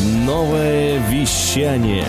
Новое 0.00 1.00
вещание. 1.08 2.04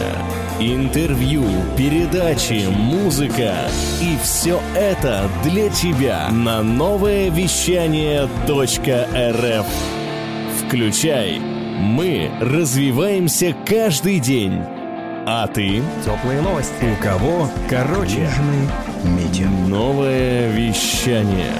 Интервью, 0.59 1.43
передачи, 1.75 2.67
музыка. 2.69 3.55
И 3.99 4.15
все 4.23 4.61
это 4.75 5.27
для 5.43 5.69
тебя 5.69 6.29
на 6.29 6.61
новое 6.61 7.31
вещание 7.31 8.29
.рф. 8.47 9.65
Включай. 10.61 11.39
Мы 11.39 12.29
развиваемся 12.39 13.55
каждый 13.65 14.19
день. 14.19 14.61
А 15.25 15.47
ты? 15.47 15.81
Теплые 16.05 16.41
новости. 16.41 16.73
У 16.83 17.03
кого? 17.03 17.49
Короче. 17.69 18.29
Митинг. 19.03 19.67
Новое 19.67 20.51
вещание. 20.51 21.55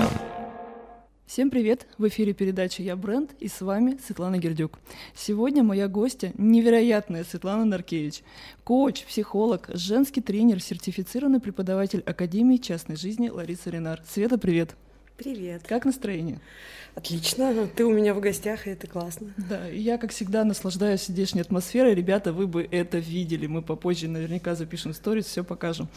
Всем 1.30 1.52
привет! 1.52 1.86
В 2.00 2.07
эфире 2.07 2.34
передача 2.34 2.82
«Я 2.82 2.96
бренд» 2.96 3.36
и 3.39 3.48
с 3.48 3.61
вами 3.61 4.00
Светлана 4.04 4.39
Гердюк. 4.39 4.79
Сегодня 5.14 5.61
моя 5.61 5.88
гостья– 5.88 6.34
невероятная 6.39 7.23
Светлана 7.23 7.66
Наркевич. 7.66 8.24
Коуч, 8.64 9.04
психолог, 9.05 9.69
женский 9.71 10.21
тренер, 10.21 10.60
сертифицированный 10.60 11.39
преподаватель 11.39 12.02
Академии 12.04 12.57
частной 12.57 12.96
жизни 12.96 13.29
Лариса 13.29 13.69
Ренар. 13.69 14.02
Света, 14.10 14.39
привет! 14.39 14.75
Привет. 15.19 15.64
Как 15.68 15.83
настроение? 15.83 16.39
Отлично. 16.96 17.68
Ты 17.75 17.83
у 17.83 17.91
меня 17.91 18.14
в 18.14 18.21
гостях, 18.21 18.68
и 18.68 18.69
это 18.69 18.87
классно. 18.87 19.33
Да, 19.50 19.69
и 19.69 19.77
я, 19.77 19.97
как 19.97 20.11
всегда, 20.11 20.46
наслаждаюсь 20.46 21.07
здешней 21.07 21.41
атмосферой. 21.41 21.93
Ребята, 21.93 22.32
вы 22.32 22.47
бы 22.47 22.65
это 22.71 23.00
видели. 23.00 23.46
Мы 23.46 23.61
попозже 23.61 24.07
наверняка 24.07 24.55
запишем 24.55 24.93
сторис, 24.93 25.25
все 25.25 25.43
покажем. 25.43 25.89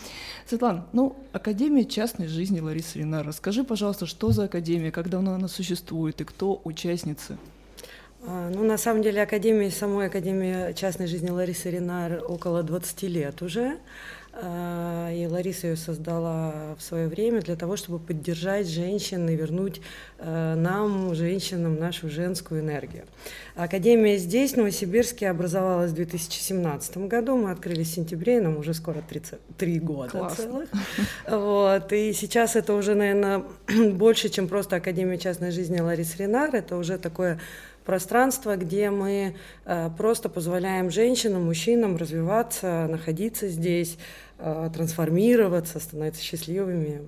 Светлана, 0.44 0.88
ну, 0.92 1.14
Академия 1.32 1.84
частной 1.84 2.26
жизни 2.26 2.58
Ларисы 2.58 2.98
Ренар. 2.98 3.24
Расскажи, 3.24 3.62
пожалуйста, 3.62 4.06
что 4.06 4.32
за 4.32 4.44
Академия, 4.44 4.90
как 4.90 5.08
давно 5.08 5.34
она 5.34 5.46
существует 5.46 6.20
и 6.20 6.24
кто 6.24 6.60
участницы? 6.64 7.38
А, 8.26 8.50
ну, 8.50 8.64
на 8.64 8.76
самом 8.76 9.02
деле, 9.02 9.22
Академии, 9.22 9.68
самой 9.68 10.06
Академии 10.06 10.72
частной 10.72 11.06
жизни 11.06 11.30
Ларисы 11.30 11.70
Ренар 11.70 12.24
около 12.26 12.64
20 12.64 13.02
лет 13.04 13.40
уже. 13.40 13.78
А, 14.34 15.10
и 15.12 15.26
Лариса 15.26 15.66
ее 15.68 15.76
создала 15.76 16.74
в 16.78 16.82
свое 16.82 17.06
время 17.06 17.42
для 17.42 17.54
того, 17.54 17.76
чтобы 17.76 17.98
поддержать 17.98 18.66
женщин 18.66 19.28
и 19.28 19.36
вернуть 19.36 19.82
э, 20.18 20.54
нам, 20.56 21.14
женщинам, 21.14 21.78
нашу 21.78 22.08
женскую 22.08 22.62
энергию. 22.62 23.04
Академия 23.56 24.16
здесь, 24.16 24.54
в 24.54 24.56
Новосибирске, 24.56 25.28
образовалась 25.28 25.90
в 25.90 25.94
2017 25.94 26.96
году. 27.08 27.36
Мы 27.36 27.50
открылись 27.50 27.90
в 27.90 27.94
сентябре, 27.94 28.40
нам 28.40 28.56
уже 28.56 28.72
скоро 28.72 29.02
33 29.06 29.78
года 29.80 30.10
Классно. 30.10 30.44
целых. 30.44 30.68
Вот. 31.28 31.92
И 31.92 32.14
сейчас 32.14 32.56
это 32.56 32.72
уже, 32.72 32.94
наверное, 32.94 33.44
больше, 33.92 34.30
чем 34.30 34.48
просто 34.48 34.76
Академия 34.76 35.18
частной 35.18 35.50
жизни 35.50 35.78
Ларисы 35.78 36.16
Ренар. 36.16 36.54
Это 36.54 36.76
уже 36.76 36.96
такое 36.96 37.38
пространство, 37.84 38.56
где 38.56 38.90
мы 38.90 39.36
э, 39.64 39.90
просто 39.96 40.28
позволяем 40.28 40.90
женщинам, 40.90 41.44
мужчинам 41.44 41.96
развиваться, 41.96 42.86
находиться 42.88 43.48
здесь, 43.48 43.98
э, 44.38 44.70
трансформироваться, 44.74 45.80
становиться 45.80 46.22
счастливыми. 46.22 47.02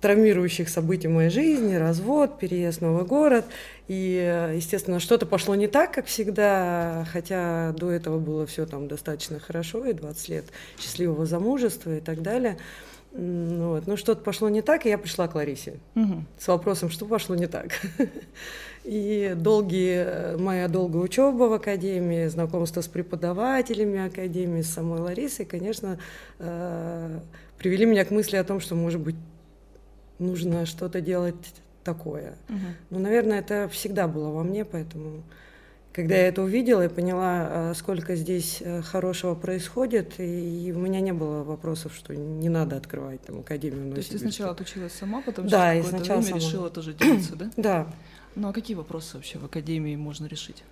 травмирующих 0.00 0.70
событий 0.70 1.06
в 1.06 1.10
моей 1.10 1.28
жизни, 1.28 1.74
развод, 1.74 2.38
переезд 2.38 2.78
в 2.78 2.82
новый 2.82 3.04
город. 3.04 3.44
И, 3.88 4.18
э, 4.20 4.54
естественно, 4.56 5.00
что-то 5.00 5.26
пошло 5.26 5.54
не 5.54 5.66
так, 5.68 5.92
как 5.92 6.06
всегда, 6.06 7.06
хотя 7.12 7.72
до 7.76 7.90
этого 7.90 8.18
было 8.18 8.46
все 8.46 8.64
там 8.66 8.88
достаточно 8.88 9.38
хорошо, 9.38 9.84
и 9.84 9.92
20 9.92 10.28
лет 10.30 10.46
счастливого 10.78 11.26
замужества 11.26 11.94
и 11.96 12.00
так 12.00 12.22
далее. 12.22 12.56
Вот. 13.12 13.86
Но 13.86 13.96
что-то 13.98 14.22
пошло 14.22 14.48
не 14.48 14.62
так, 14.62 14.86
и 14.86 14.88
я 14.88 14.96
пришла 14.96 15.28
к 15.28 15.34
Ларисе 15.34 15.74
Мгм. 15.94 16.26
с 16.38 16.48
вопросом, 16.48 16.88
что 16.90 17.04
пошло 17.04 17.34
не 17.36 17.46
так. 17.46 17.68
И 18.84 19.34
долгие, 19.36 20.04
э, 20.04 20.36
моя 20.38 20.66
долгая 20.66 21.02
учеба 21.02 21.44
в 21.44 21.52
академии, 21.52 22.26
знакомство 22.26 22.80
с 22.80 22.88
преподавателями 22.88 24.06
академии, 24.06 24.62
с 24.62 24.70
самой 24.70 25.00
Ларисой, 25.00 25.46
конечно, 25.46 25.98
э, 26.40 27.20
привели 27.58 27.86
меня 27.86 28.04
к 28.04 28.10
мысли 28.10 28.36
о 28.36 28.42
том, 28.44 28.58
что, 28.58 28.74
может 28.74 29.00
быть, 29.00 29.14
нужно 30.18 30.66
что-то 30.66 31.00
делать 31.00 31.36
такое. 31.84 32.34
Мгм. 32.48 32.60
Ну, 32.90 32.98
наверное, 32.98 33.38
это 33.38 33.68
всегда 33.68 34.08
было 34.08 34.30
во 34.30 34.42
мне, 34.42 34.64
поэтому, 34.64 35.22
когда 35.92 36.16
я 36.16 36.26
это 36.26 36.42
увидела 36.42 36.84
и 36.84 36.88
поняла, 36.88 37.70
э, 37.70 37.74
сколько 37.76 38.16
здесь 38.16 38.64
хорошего 38.82 39.36
происходит, 39.36 40.14
и 40.18 40.72
у 40.74 40.78
меня 40.80 41.00
не 41.00 41.12
было 41.12 41.44
вопросов, 41.44 41.94
что 41.94 42.16
не 42.16 42.48
надо 42.48 42.76
открывать 42.78 43.20
там 43.22 43.40
академию 43.40 43.92
То 43.92 43.98
есть 43.98 44.10
ты 44.10 44.18
сначала 44.18 44.50
отучилась 44.50 44.92
сама, 44.92 45.22
потом 45.22 45.46
Да, 45.46 45.72
через 45.72 45.84
какое-то 45.86 46.04
время 46.14 46.22
сама. 46.24 46.36
решила 46.38 46.68
тоже 46.70 46.94
делиться, 46.94 47.36
да? 47.36 47.50
Да, 47.56 47.86
Ну 48.34 48.48
а 48.48 48.52
какие 48.52 48.76
вопросы 48.76 49.16
вообще 49.16 49.38
в 49.38 49.44
академии 49.44 49.96
можно 49.96 50.26
решить? 50.26 50.62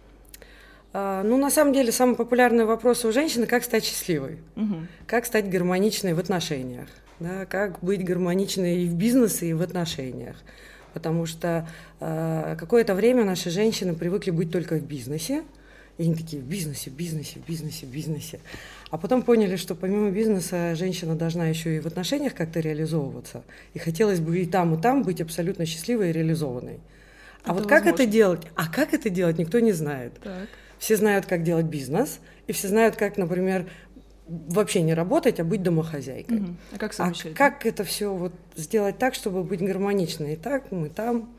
А, 0.93 1.23
Ну, 1.23 1.37
на 1.37 1.51
самом 1.51 1.73
деле, 1.73 1.93
самый 1.93 2.17
популярный 2.17 2.65
вопрос 2.65 3.05
у 3.05 3.13
женщины– 3.13 3.47
как 3.49 3.65
стать 3.65 3.85
счастливой? 3.85 4.39
Мгм. 4.55 4.89
Как 5.07 5.27
стать 5.27 5.49
гармоничной 5.51 6.15
в 6.15 6.19
отношениях? 6.19 6.89
Да? 7.21 7.45
Как 7.47 7.81
быть 7.81 8.05
гармоничной 8.05 8.85
и 8.85 8.87
в 8.89 8.95
бизнесе, 8.95 9.49
и 9.49 9.53
в 9.53 9.63
отношениях? 9.63 10.37
Потому 10.95 11.27
что 11.27 11.69
э, 12.01 12.57
какое-то 12.59 12.95
время 12.95 13.25
наши 13.25 13.51
женщины 13.51 13.95
привыкли 13.95 14.31
быть 14.31 14.51
только 14.51 14.77
в 14.77 14.83
бизнесе. 14.83 15.45
И 15.99 16.05
они 16.05 16.15
такие 16.15 16.41
в 16.41 16.47
бизнесе, 16.47 16.89
в 16.89 16.95
бизнесе, 16.95 17.41
в 17.41 17.47
бизнесе, 17.47 17.85
в 17.85 17.91
бизнесе. 17.91 18.41
А 18.91 18.97
потом 18.97 19.23
поняли, 19.23 19.57
что 19.57 19.75
помимо 19.75 20.11
бизнеса 20.11 20.75
женщина 20.75 21.15
должна 21.15 21.47
еще 21.47 21.77
и 21.77 21.81
в 21.81 21.87
отношениях 21.87 22.35
как-то 22.35 22.59
реализовываться. 22.61 23.45
И 23.75 23.79
хотелось 23.79 24.19
бы 24.19 24.39
и 24.39 24.47
там, 24.47 24.75
и 24.75 24.81
там 24.81 25.03
быть 25.03 25.21
абсолютно 25.21 25.67
счастливой 25.67 26.09
и 26.09 26.13
реализованной. 26.13 26.81
А 27.45 27.51
Это 27.51 27.55
вот 27.55 27.67
как 27.69 27.87
это 27.87 28.07
делать? 28.07 28.43
А 28.55 28.69
как 28.69 28.93
это 28.95 29.11
делать, 29.11 29.39
никто 29.39 29.61
не 29.61 29.73
знает. 29.73 30.15
Так. 30.23 30.49
Все 30.79 30.97
знают, 30.97 31.27
как 31.27 31.43
делать 31.43 31.67
бизнес, 31.67 32.21
и 32.47 32.53
все 32.53 32.69
знают, 32.69 32.97
как, 32.97 33.17
например, 33.17 33.69
вообще 34.27 34.83
не 34.83 34.95
работать, 34.95 35.41
а 35.41 35.45
быть 35.45 35.63
домохозяйкой. 35.63 36.39
Мгм. 36.39 36.57
А 36.73 36.79
как 36.79 36.93
А 36.93 36.95
совмещать? 36.95 37.35
как 37.35 37.67
это 37.67 37.85
все 37.85 38.15
вот 38.15 38.33
сделать 38.57 38.99
так, 38.99 39.15
чтобы 39.15 39.43
быть 39.43 39.61
гармоничной? 39.61 40.35
И 40.35 40.37
так, 40.37 40.71
мы 40.71 40.89
там, 40.89 41.31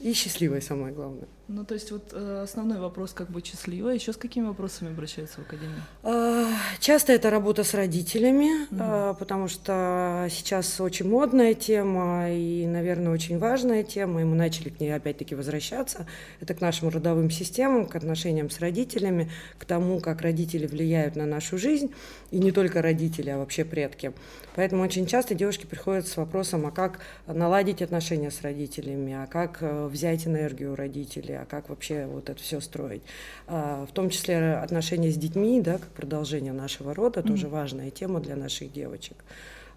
и 0.00 0.12
счастливой, 0.12 0.62
самое 0.62 0.94
главное. 0.94 1.26
Ну, 1.46 1.64
то 1.64 1.74
есть 1.74 1.90
вот 1.90 2.10
э, 2.12 2.42
основной 2.42 2.78
вопрос, 2.78 3.12
как 3.12 3.30
быть 3.30 3.46
счастливой. 3.46 3.96
Еще 3.96 4.14
с 4.14 4.16
какими 4.16 4.46
вопросами 4.46 4.90
обращаются 4.90 5.40
в 5.40 5.44
академию? 5.44 5.82
А, 6.02 6.46
Часто 6.80 7.12
это 7.12 7.28
работа 7.28 7.64
с 7.64 7.74
родителями, 7.74 8.66
а, 8.78 9.12
потому 9.14 9.48
что 9.48 10.26
сейчас 10.30 10.80
очень 10.80 11.08
модная 11.08 11.52
тема 11.52 12.30
и, 12.30 12.66
наверное, 12.66 13.12
очень 13.12 13.38
важная 13.38 13.82
тема, 13.82 14.22
и 14.22 14.24
мы 14.24 14.36
начали 14.36 14.70
к 14.70 14.80
ней 14.80 14.94
опять-таки 14.94 15.34
возвращаться. 15.34 16.06
Это 16.40 16.54
к 16.54 16.62
нашим 16.62 16.88
родовым 16.88 17.30
системам, 17.30 17.86
к 17.86 17.94
отношениям 17.94 18.48
с 18.48 18.60
родителями, 18.60 19.30
к 19.58 19.66
тому, 19.66 20.00
как 20.00 20.22
родители 20.22 20.66
влияют 20.66 21.14
на 21.14 21.26
нашу 21.26 21.58
жизнь, 21.58 21.92
и 22.30 22.38
не 22.38 22.52
только 22.52 22.80
родители, 22.80 23.30
а 23.30 23.38
вообще 23.38 23.64
предки. 23.64 24.12
Поэтому 24.56 24.82
очень 24.82 25.06
часто 25.06 25.34
девушки 25.34 25.66
приходят 25.66 26.06
с 26.06 26.16
вопросом, 26.16 26.66
а 26.66 26.70
как 26.70 27.00
наладить 27.26 27.82
отношения 27.82 28.30
с 28.30 28.42
родителями, 28.42 29.12
а 29.12 29.26
как 29.26 29.58
э, 29.60 29.86
взять 29.86 30.26
энергию 30.26 30.72
у 30.72 30.76
родителей, 30.76 31.33
а 31.34 31.44
как 31.44 31.68
вообще 31.68 32.06
вот 32.06 32.28
это 32.30 32.40
все 32.40 32.60
строить. 32.60 33.02
А, 33.46 33.86
В 33.86 33.92
том 33.92 34.10
числе 34.10 34.54
отношения 34.54 35.10
с 35.10 35.16
детьми, 35.16 35.60
да, 35.60 35.78
как 35.78 35.88
продолжение 35.88 36.52
нашего 36.52 36.94
рода, 36.94 37.22
тоже 37.22 37.48
важная 37.48 37.90
тема 37.90 38.20
для 38.20 38.36
наших 38.36 38.72
девочек. 38.72 39.16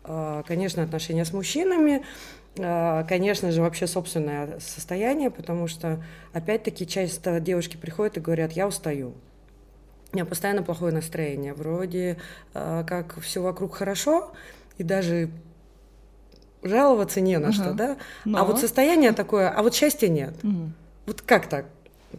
А, 0.04 0.44
Конечно, 0.44 0.84
отношения 0.84 1.26
с 1.26 1.34
мужчинами, 1.34 2.04
а, 2.60 3.04
конечно 3.04 3.52
же, 3.52 3.62
вообще 3.62 3.88
собственное 3.88 4.60
состояние, 4.60 5.30
потому 5.31 5.68
что, 5.68 6.04
опять-таки, 6.34 6.88
часто 6.88 7.40
девушки 7.40 7.78
приходят 7.78 8.18
и 8.18 8.20
говорят, 8.22 8.54
я 8.54 8.68
устаю. 8.68 9.14
У 10.14 10.16
меня 10.16 10.26
постоянно 10.26 10.64
плохое 10.64 10.94
настроение. 10.94 11.54
Вроде 11.54 12.18
как 12.54 13.20
все 13.20 13.42
вокруг 13.42 13.76
хорошо, 13.76 14.31
и 14.78 14.84
даже 14.84 15.30
жаловаться 16.64 17.22
не 17.22 17.38
на 17.38 17.50
Ага. 17.50 17.54
что, 17.54 17.74
да? 17.74 17.98
Но. 18.26 18.40
А 18.40 18.44
вот 18.44 18.60
состояние 18.60 19.12
такое, 19.12 19.50
а 19.50 19.62
вот 19.64 19.74
счастья 19.76 20.08
нет. 20.08 20.34
Мгм. 20.44 20.74
Вот 21.07 21.21
как 21.21 21.50
так? 21.50 21.65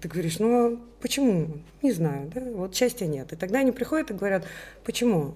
Ты 0.01 0.09
говоришь, 0.09 0.39
ну 0.39 0.49
а 0.51 0.79
почему? 1.01 1.59
Не 1.83 1.93
знаю, 1.93 2.31
да? 2.35 2.41
Вот 2.41 2.75
счастья 2.75 3.07
нет. 3.07 3.33
И 3.33 3.37
тогда 3.37 3.61
они 3.61 3.71
приходят 3.71 4.11
и 4.11 4.15
говорят, 4.15 4.45
почему? 4.85 5.35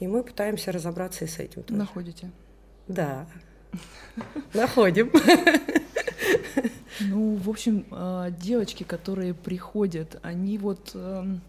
И 0.00 0.06
мы 0.06 0.22
пытаемся 0.22 0.70
разобраться 0.70 1.24
и 1.24 1.28
с 1.28 1.38
этим 1.38 1.62
тоже. 1.62 1.78
Находите. 1.78 2.30
Да. 2.86 3.26
Находим. 4.54 5.10
Ну, 7.00 7.36
в 7.36 7.48
общем, 7.48 7.86
э, 7.92 8.32
девочки, 8.40 8.82
которые 8.82 9.32
приходят, 9.32 10.18
они 10.22 10.58
вот, 10.58 10.90
эм, 10.94 11.40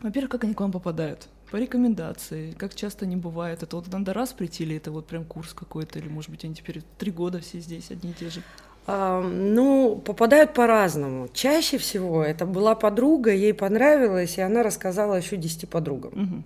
во-первых, 0.00 0.30
как 0.30 0.44
они 0.44 0.54
к 0.54 0.60
вам 0.60 0.70
попадают? 0.70 1.28
по 1.50 1.56
рекомендации, 1.56 2.50
как 2.52 2.74
часто 2.74 3.06
не 3.06 3.14
бывает? 3.14 3.62
Это 3.62 3.76
вот 3.76 3.86
надо 3.92 4.12
раз 4.12 4.32
прийти, 4.32 4.64
или 4.64 4.76
это 4.76 4.90
вот 4.90 5.06
прям 5.06 5.24
курс 5.24 5.54
какой-то, 5.54 6.00
или, 6.00 6.08
может 6.08 6.30
быть, 6.30 6.44
они 6.44 6.52
теперь 6.52 6.82
три 6.98 7.12
года 7.12 7.38
все 7.38 7.60
здесь, 7.60 7.92
одни 7.92 8.10
и 8.10 8.12
те 8.12 8.28
же? 8.28 8.42
Ну, 8.86 10.02
попадают 10.04 10.52
по-разному. 10.52 11.28
Чаще 11.32 11.78
всего 11.78 12.22
это 12.22 12.44
была 12.44 12.74
подруга, 12.74 13.32
ей 13.32 13.54
понравилось, 13.54 14.36
и 14.36 14.42
она 14.42 14.62
рассказала 14.62 15.14
еще 15.14 15.36
десяти 15.36 15.66
подругам. 15.66 16.12
Угу. 16.12 16.42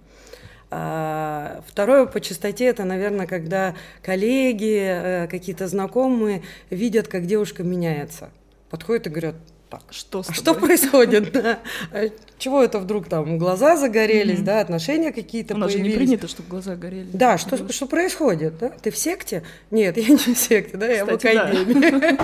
А, 0.70 1.62
второе 1.66 2.06
по 2.06 2.20
частоте 2.20 2.66
это, 2.66 2.84
наверное, 2.84 3.26
когда 3.26 3.74
коллеги, 4.02 4.78
э, 4.78 5.26
какие-то 5.26 5.66
знакомые 5.66 6.42
видят, 6.70 7.08
как 7.08 7.26
девушка 7.26 7.62
меняется. 7.62 8.30
Подходят 8.68 9.06
и 9.06 9.10
говорят, 9.10 9.36
так, 9.68 9.82
что, 9.90 10.22
а 10.26 10.32
что 10.32 10.54
происходит? 10.54 11.32
Да? 11.38 11.58
А 11.92 12.08
чего 12.38 12.62
это 12.62 12.78
вдруг 12.78 13.08
там 13.08 13.38
глаза 13.38 13.76
загорелись, 13.76 14.40
mm-hmm. 14.40 14.44
да, 14.44 14.60
отношения 14.60 15.12
какие-то 15.12 15.54
У 15.54 15.58
нас 15.58 15.72
появились? 15.72 15.92
же 15.92 16.00
не 16.00 16.06
принято, 16.06 16.28
чтобы 16.28 16.48
глаза 16.48 16.74
горели. 16.74 17.08
Да, 17.12 17.36
что, 17.38 17.70
что 17.70 17.86
происходит? 17.86 18.58
Да? 18.58 18.70
Ты 18.70 18.90
в 18.90 18.96
секте? 18.96 19.42
Нет, 19.70 19.96
я 19.98 20.08
не 20.08 20.16
в 20.16 20.38
секте, 20.38 20.76
да, 20.76 20.86
я 20.86 21.04
Кстати, 21.04 21.26
в 21.26 21.36
академии. 21.36 22.18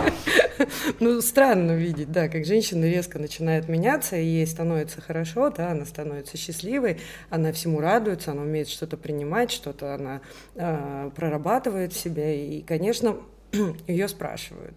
Ну, 1.00 1.20
странно 1.20 1.72
видеть, 1.72 2.12
да, 2.12 2.28
как 2.28 2.44
женщина 2.46 2.84
резко 2.84 3.18
начинает 3.18 3.68
меняться, 3.68 4.16
и 4.16 4.24
ей 4.24 4.46
становится 4.46 5.00
хорошо, 5.00 5.50
да, 5.50 5.72
она 5.72 5.84
становится 5.84 6.36
счастливой, 6.36 7.00
она 7.28 7.52
всему 7.52 7.80
радуется, 7.80 8.30
она 8.30 8.42
умеет 8.42 8.68
что-то 8.68 8.96
принимать, 8.96 9.50
что-то 9.50 9.94
она 9.94 10.20
а, 10.56 11.10
прорабатывает 11.10 11.92
в 11.92 11.98
себе, 11.98 12.46
и, 12.46 12.62
конечно, 12.62 13.16
ее 13.86 14.08
спрашивают. 14.08 14.74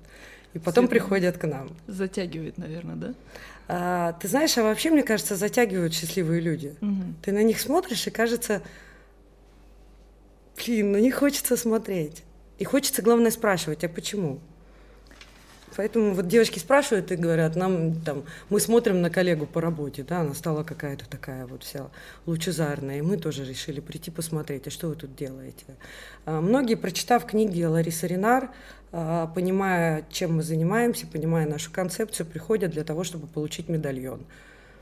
И 0.54 0.60
потом 0.60 0.86
Свет 0.86 0.92
приходят 0.92 1.38
к 1.38 1.46
нам. 1.46 1.70
Затягивает, 1.88 2.58
наверное, 2.58 2.96
да? 2.96 3.14
А, 3.68 4.14
ты 4.14 4.28
знаешь, 4.28 4.58
а 4.58 4.64
вообще, 4.64 4.90
мне 4.92 5.04
кажется, 5.04 5.36
затягивают 5.36 5.94
счастливые 5.94 6.42
люди. 6.42 6.76
Угу. 6.82 7.04
Ты 7.22 7.32
на 7.32 7.44
них 7.44 7.60
смотришь, 7.60 8.08
и 8.08 8.12
кажется, 8.12 8.62
блин, 10.58 10.92
на 10.92 10.98
них 10.98 11.16
хочется 11.16 11.58
смотреть. 11.58 12.24
И 12.60 12.64
хочется, 12.64 13.02
главное, 13.02 13.32
спрашивать, 13.32 13.84
а 13.84 13.90
почему? 13.90 14.40
Поэтому 15.78 16.16
вот 16.16 16.28
девочки 16.28 16.58
спрашивают 16.58 17.12
и 17.12 17.16
говорят, 17.16 17.56
нам 17.56 18.02
там, 18.02 18.24
мы 18.50 18.60
смотрим 18.60 19.00
на 19.00 19.12
коллегу 19.12 19.46
по 19.46 19.62
работе, 19.62 20.04
да, 20.04 20.22
она 20.22 20.34
стала 20.34 20.64
какая-то 20.64 21.08
такая 21.08 21.46
вот 21.46 21.64
вся 21.64 21.92
лучезарная, 22.26 22.98
и 22.98 23.02
мы 23.02 23.18
тоже 23.18 23.46
решили 23.46 23.80
прийти 23.80 24.10
посмотреть, 24.10 24.66
а 24.66 24.72
что 24.72 24.88
вы 24.88 24.96
тут 24.96 25.16
делаете. 25.16 25.66
А, 26.26 26.42
многие, 26.42 26.74
прочитав 26.74 27.28
книги 27.28 27.64
Ларисы 27.64 28.08
Ренар, 28.08 28.50
а, 28.92 29.28
понимая, 29.28 30.04
чем 30.10 30.38
мы 30.38 30.44
занимаемся, 30.44 31.06
понимая 31.06 31.48
нашу 31.48 31.72
концепцию, 31.72 32.26
приходят 32.26 32.72
для 32.72 32.84
того, 32.84 33.04
чтобы 33.04 33.28
получить 33.28 33.70
медальон 33.70 34.22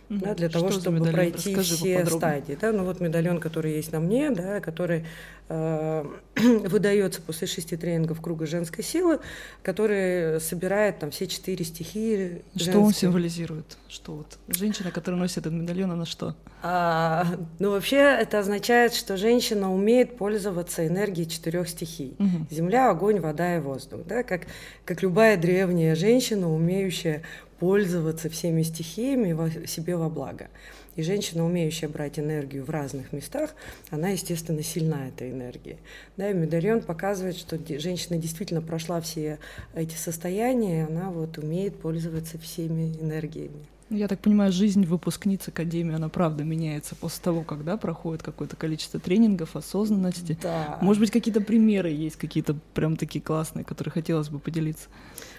да, 0.09 0.35
для 0.35 0.49
того, 0.49 0.71
чтобы 0.71 1.03
пройти 1.03 1.55
Расскажи 1.55 1.75
все 1.75 2.05
стадии. 2.05 2.57
Да? 2.59 2.71
Ну 2.71 2.83
вот 2.83 2.99
медальон, 2.99 3.39
который 3.39 3.73
есть 3.73 3.91
на 3.91 3.99
мне, 3.99 4.29
да, 4.29 4.59
который 4.59 5.05
э, 5.49 6.05
выдается 6.35 7.21
после 7.21 7.47
шести 7.47 7.75
тренингов 7.75 8.21
круга 8.21 8.45
женской 8.45 8.83
силы, 8.83 9.19
который 9.63 10.39
собирает 10.39 10.99
там 10.99 11.11
все 11.11 11.27
четыре 11.27 11.65
стихии. 11.65 12.43
Что 12.55 12.63
женские. 12.65 12.83
он 12.83 12.93
символизирует? 12.93 13.77
Что 13.87 14.13
вот 14.13 14.37
женщина, 14.47 14.91
которая 14.91 15.19
носит 15.19 15.37
этот 15.37 15.53
медальон, 15.53 15.91
она 15.91 16.05
что? 16.05 16.35
А, 16.61 17.25
ну 17.59 17.71
вообще 17.71 17.97
это 17.97 18.39
означает, 18.39 18.93
что 18.93 19.17
женщина 19.17 19.73
умеет 19.73 20.17
пользоваться 20.17 20.85
энергией 20.87 21.27
четырех 21.27 21.69
стихий: 21.69 22.15
угу. 22.19 22.47
земля, 22.49 22.89
огонь, 22.89 23.19
вода 23.19 23.57
и 23.57 23.59
воздух. 23.59 24.01
Да? 24.05 24.23
Как 24.23 24.41
как 24.83 25.01
любая 25.01 25.37
древняя 25.37 25.95
женщина, 25.95 26.51
умеющая 26.51 27.23
пользоваться 27.59 28.29
всеми 28.29 28.63
стихиями 28.63 29.33
во, 29.33 29.49
себе 29.67 29.95
во 29.95 30.09
благо. 30.09 30.49
И 30.95 31.03
женщина, 31.03 31.45
умеющая 31.45 31.89
брать 31.89 32.19
энергию 32.19 32.63
в 32.63 32.69
разных 32.69 33.11
местах, 33.11 33.53
она, 33.89 34.09
естественно, 34.09 34.63
сильна 34.63 35.09
этой 35.09 35.31
энергией. 35.31 35.77
Да, 36.15 36.29
и 36.29 36.33
медальон 36.33 36.81
показывает, 36.81 37.37
что 37.37 37.57
женщина 37.79 38.17
действительно 38.17 38.61
прошла 38.61 39.01
все 39.01 39.39
эти 39.73 39.95
состояния, 39.95 40.79
и 40.79 40.91
она 40.91 41.11
вот 41.11 41.37
умеет 41.37 41.77
пользоваться 41.79 42.37
всеми 42.37 42.95
энергиями. 43.01 43.65
Я 43.95 44.09
так 44.09 44.19
понимаю, 44.19 44.51
жизнь 44.51 44.85
выпускниц 44.85 45.47
Академии, 45.47 45.95
она 45.95 46.09
правда 46.09 46.43
меняется 46.43 46.95
после 46.95 47.23
того, 47.23 47.43
когда 47.43 47.77
проходит 47.77 48.23
какое-то 48.23 48.57
количество 48.57 48.99
тренингов, 48.99 49.55
осознанности. 49.55 50.37
Да. 50.41 50.77
Может 50.81 50.99
быть, 50.99 51.11
какие-то 51.11 51.39
примеры 51.39 51.89
есть, 51.89 52.17
какие-то 52.17 52.57
прям 52.73 52.97
такие 52.97 53.21
классные, 53.23 53.63
которые 53.63 53.93
хотелось 53.93 54.27
бы 54.27 54.39
поделиться. 54.39 54.89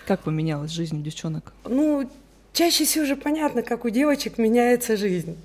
Как 0.06 0.20
поменялась 0.22 0.70
жизнь 0.70 0.98
у 0.98 1.02
девчонок? 1.02 1.52
Ну, 1.66 2.08
чаще 2.54 2.86
всего 2.86 3.04
уже 3.04 3.14
понятно, 3.14 3.62
как 3.62 3.84
у 3.84 3.90
девочек 3.90 4.38
меняется 4.38 4.96
жизнь. 4.96 5.36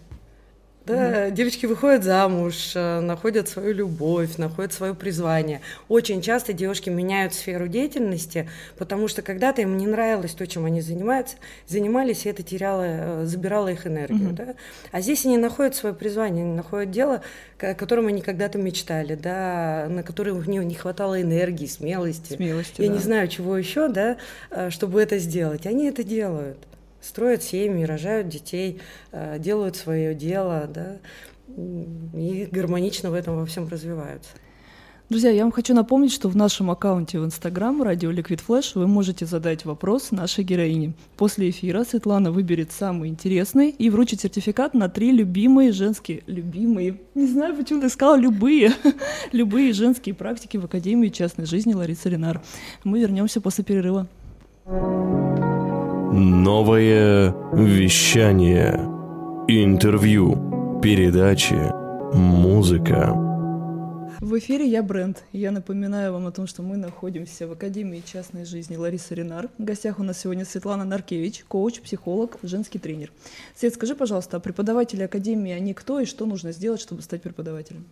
Да, 0.86 1.28
mm 1.28 1.32
девочки 1.32 1.66
выходят 1.66 2.04
замуж, 2.04 2.72
э, 2.76 3.00
находят 3.00 3.48
свою 3.48 3.74
любовь, 3.74 4.38
находят 4.38 4.74
свое 4.74 4.94
призвание. 4.94 5.62
Очень 5.88 6.22
часто 6.22 6.54
девушки 6.54 6.90
меняют 6.90 7.34
сферу 7.34 7.68
деятельности, 7.68 8.50
потому 8.78 9.08
что 9.08 9.22
когда-то 9.22 9.62
им 9.62 9.78
не 9.78 9.88
нравилось 9.88 10.34
то, 10.34 10.46
чем 10.48 10.66
они 10.66 10.82
занимаются, 10.82 11.38
занимались, 11.68 12.26
и 12.26 12.30
это 12.30 12.44
теряло, 12.44 12.84
э, 12.86 13.26
забирало 13.26 13.70
их 13.70 13.86
энергию. 13.86 14.32
mm 14.32 14.34
Да? 14.34 14.56
А 14.92 15.02
здесь 15.02 15.26
они 15.26 15.38
находят 15.38 15.76
свое 15.76 15.94
призвание, 15.94 16.44
они 16.44 16.54
находят 16.54 16.92
дело, 16.92 17.22
о 17.60 17.74
котором 17.76 18.08
они 18.08 18.22
когда-то 18.22 18.58
мечтали, 18.58 19.16
да, 19.16 19.88
на 19.90 20.04
которое 20.04 20.32
у 20.32 20.42
них 20.42 20.64
не 20.64 20.76
хватало 20.76 21.22
энергии, 21.22 21.68
смелости. 21.68 22.34
смелости 22.34 22.82
Я 22.82 22.88
да. 22.88 22.94
не 22.94 23.00
знаю, 23.00 23.28
чего 23.28 23.56
еще, 23.56 23.88
да, 23.88 24.18
э, 24.50 24.70
чтобы 24.70 25.02
это 25.02 25.20
сделать. 25.20 25.66
Они 25.66 25.86
это 25.86 26.04
делают 26.04 26.58
строят 27.02 27.44
семьи, 27.44 27.84
рожают 27.84 28.30
детей, 28.30 28.80
э, 29.12 29.38
делают 29.40 29.76
свое 29.76 30.16
дело, 30.16 30.68
да, 30.68 30.98
и 31.58 32.48
гармонично 32.52 33.12
в 33.12 33.14
этом 33.14 33.38
во 33.38 33.46
всем 33.46 33.68
развиваются. 33.68 34.30
Друзья, 35.12 35.30
я 35.30 35.44
вам 35.44 35.52
хочу 35.52 35.74
напомнить, 35.74 36.14
что 36.14 36.30
в 36.30 36.38
нашем 36.38 36.72
аккаунте 36.72 37.20
в 37.20 37.26
Инстаграм 37.26 37.84
«Радио 37.84 38.12
Liquid 38.12 38.40
Flash» 38.48 38.72
вы 38.76 38.88
можете 38.88 39.26
задать 39.26 39.66
вопрос 39.66 40.12
нашей 40.12 40.46
героине. 40.46 40.94
После 41.18 41.50
эфира 41.50 41.84
Светлана 41.84 42.32
выберет 42.32 42.72
самый 42.72 43.10
интересный 43.10 43.72
и 43.72 43.90
вручит 43.90 44.22
сертификат 44.22 44.74
на 44.74 44.88
три 44.88 45.12
любимые 45.12 45.74
женские... 45.74 46.24
Любимые? 46.28 47.02
Не 47.14 47.28
знаю, 47.28 47.58
почему 47.58 47.82
ты 47.82 47.90
сказала 47.90 48.16
«любые». 48.16 48.72
любые 49.34 49.74
женские 49.74 50.16
практики 50.16 50.56
в 50.56 50.64
Академии 50.64 51.10
частной 51.10 51.46
жизни 51.46 51.74
Ларисы 51.74 52.10
Ренар. 52.10 52.42
Мы 52.86 53.02
вернемся 53.02 53.42
после 53.42 53.66
перерыва. 53.66 54.08
Новое 56.14 57.34
вещание. 57.54 58.74
Интервью. 59.48 60.82
Передачи. 60.84 61.56
Музыка. 62.14 63.14
В 64.20 64.38
эфире 64.38 64.68
я 64.68 64.84
Бренд. 64.84 65.24
Я 65.32 65.52
напоминаю 65.52 66.12
вам 66.12 66.28
о 66.28 66.32
том, 66.32 66.48
что 66.48 66.64
мы 66.64 66.76
находимся 66.76 67.48
в 67.48 67.54
Академии 67.54 68.04
частной 68.06 68.44
жизни 68.44 68.76
Ларисы 68.76 69.16
Ренар. 69.16 69.48
В 69.58 69.64
гостях 69.64 70.00
у 70.00 70.04
нас 70.04 70.20
сегодня 70.20 70.44
Светлана 70.44 70.84
Наркевич, 70.84 71.46
коуч, 71.48 71.80
психолог, 71.80 72.36
женский 72.44 72.80
тренер. 72.80 73.10
Свет, 73.56 73.74
скажи, 73.74 73.96
пожалуйста, 73.96 74.36
а 74.36 74.40
преподаватели 74.42 75.04
Академии, 75.04 75.54
они 75.54 75.74
кто 75.74 76.02
и 76.02 76.06
что 76.06 76.26
нужно 76.26 76.52
сделать, 76.52 76.82
чтобы 76.82 77.04
стать 77.04 77.22
преподавателем? 77.22 77.86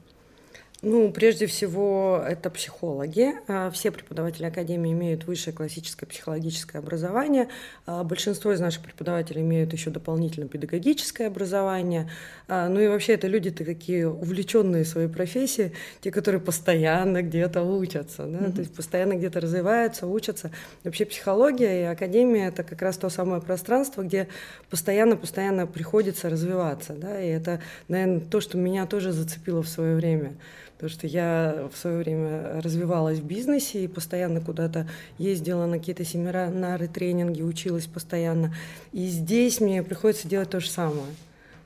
Ну, 0.82 1.12
прежде 1.12 1.46
всего, 1.46 2.24
это 2.26 2.50
психологи. 2.50 3.34
А, 3.50 3.70
все 3.70 3.92
преподаватели 3.92 4.46
Академии 4.46 4.94
имеют 4.94 5.26
высшее 5.26 5.54
классическое 5.54 6.08
психологическое 6.08 6.78
образование. 6.78 7.50
А, 7.86 8.06
большинство 8.06 8.54
из 8.54 8.62
наших 8.62 8.84
преподавателей 8.84 9.42
имеют 9.42 9.74
еще 9.74 9.90
дополнительно 9.90 10.48
педагогическое 10.48 11.28
образование. 11.28 12.10
А, 12.48 12.70
ну 12.70 12.80
и 12.80 12.88
вообще 12.88 13.16
это 13.16 13.28
люди 13.28 13.50
-то 13.50 13.66
такие 13.66 14.08
увлеченные 14.08 14.86
своей 14.86 15.10
профессией, 15.10 15.74
те, 16.00 16.12
которые 16.12 16.40
постоянно 16.40 17.24
где-то 17.24 17.62
учатся, 17.64 18.24
да? 18.26 18.40
mm-hmm. 18.40 18.54
то 18.54 18.60
есть 18.62 18.74
постоянно 18.74 19.16
где-то 19.16 19.42
развиваются, 19.42 20.08
учатся. 20.08 20.50
Вообще 20.86 21.04
психология 21.04 21.82
и 21.82 21.84
Академия— 21.84 22.48
это 22.48 22.64
как 22.64 22.82
раз 22.82 22.98
то 22.98 23.10
самое 23.10 23.42
пространство, 23.42 24.02
где 24.02 24.30
постоянно-постоянно 24.70 25.68
приходится 25.68 26.30
развиваться. 26.30 26.94
Да? 26.94 27.22
И 27.22 27.28
это, 27.28 27.60
наверное, 27.90 28.22
то, 28.22 28.40
что 28.40 28.58
меня 28.58 28.86
тоже 28.86 29.12
зацепило 29.12 29.62
в 29.62 29.68
свое 29.68 29.98
время. 29.98 30.38
Потому 30.80 30.92
что 30.92 31.08
я 31.08 31.68
в 31.74 31.78
свое 31.78 31.98
время 31.98 32.62
развивалась 32.62 33.20
в 33.20 33.26
бизнесе 33.26 33.84
и 33.84 33.88
постоянно 33.90 34.40
куда-то 34.40 34.88
ездила 35.18 35.66
на 35.66 35.78
какие-то 35.78 36.06
семинары, 36.06 36.88
тренинги, 36.88 37.42
училась 37.42 37.86
постоянно. 37.86 38.56
И 38.94 39.06
здесь 39.08 39.60
мне 39.60 39.84
приходится 39.84 40.26
делать 40.26 40.52
то 40.52 40.62
же 40.62 40.70
самое. 40.70 41.14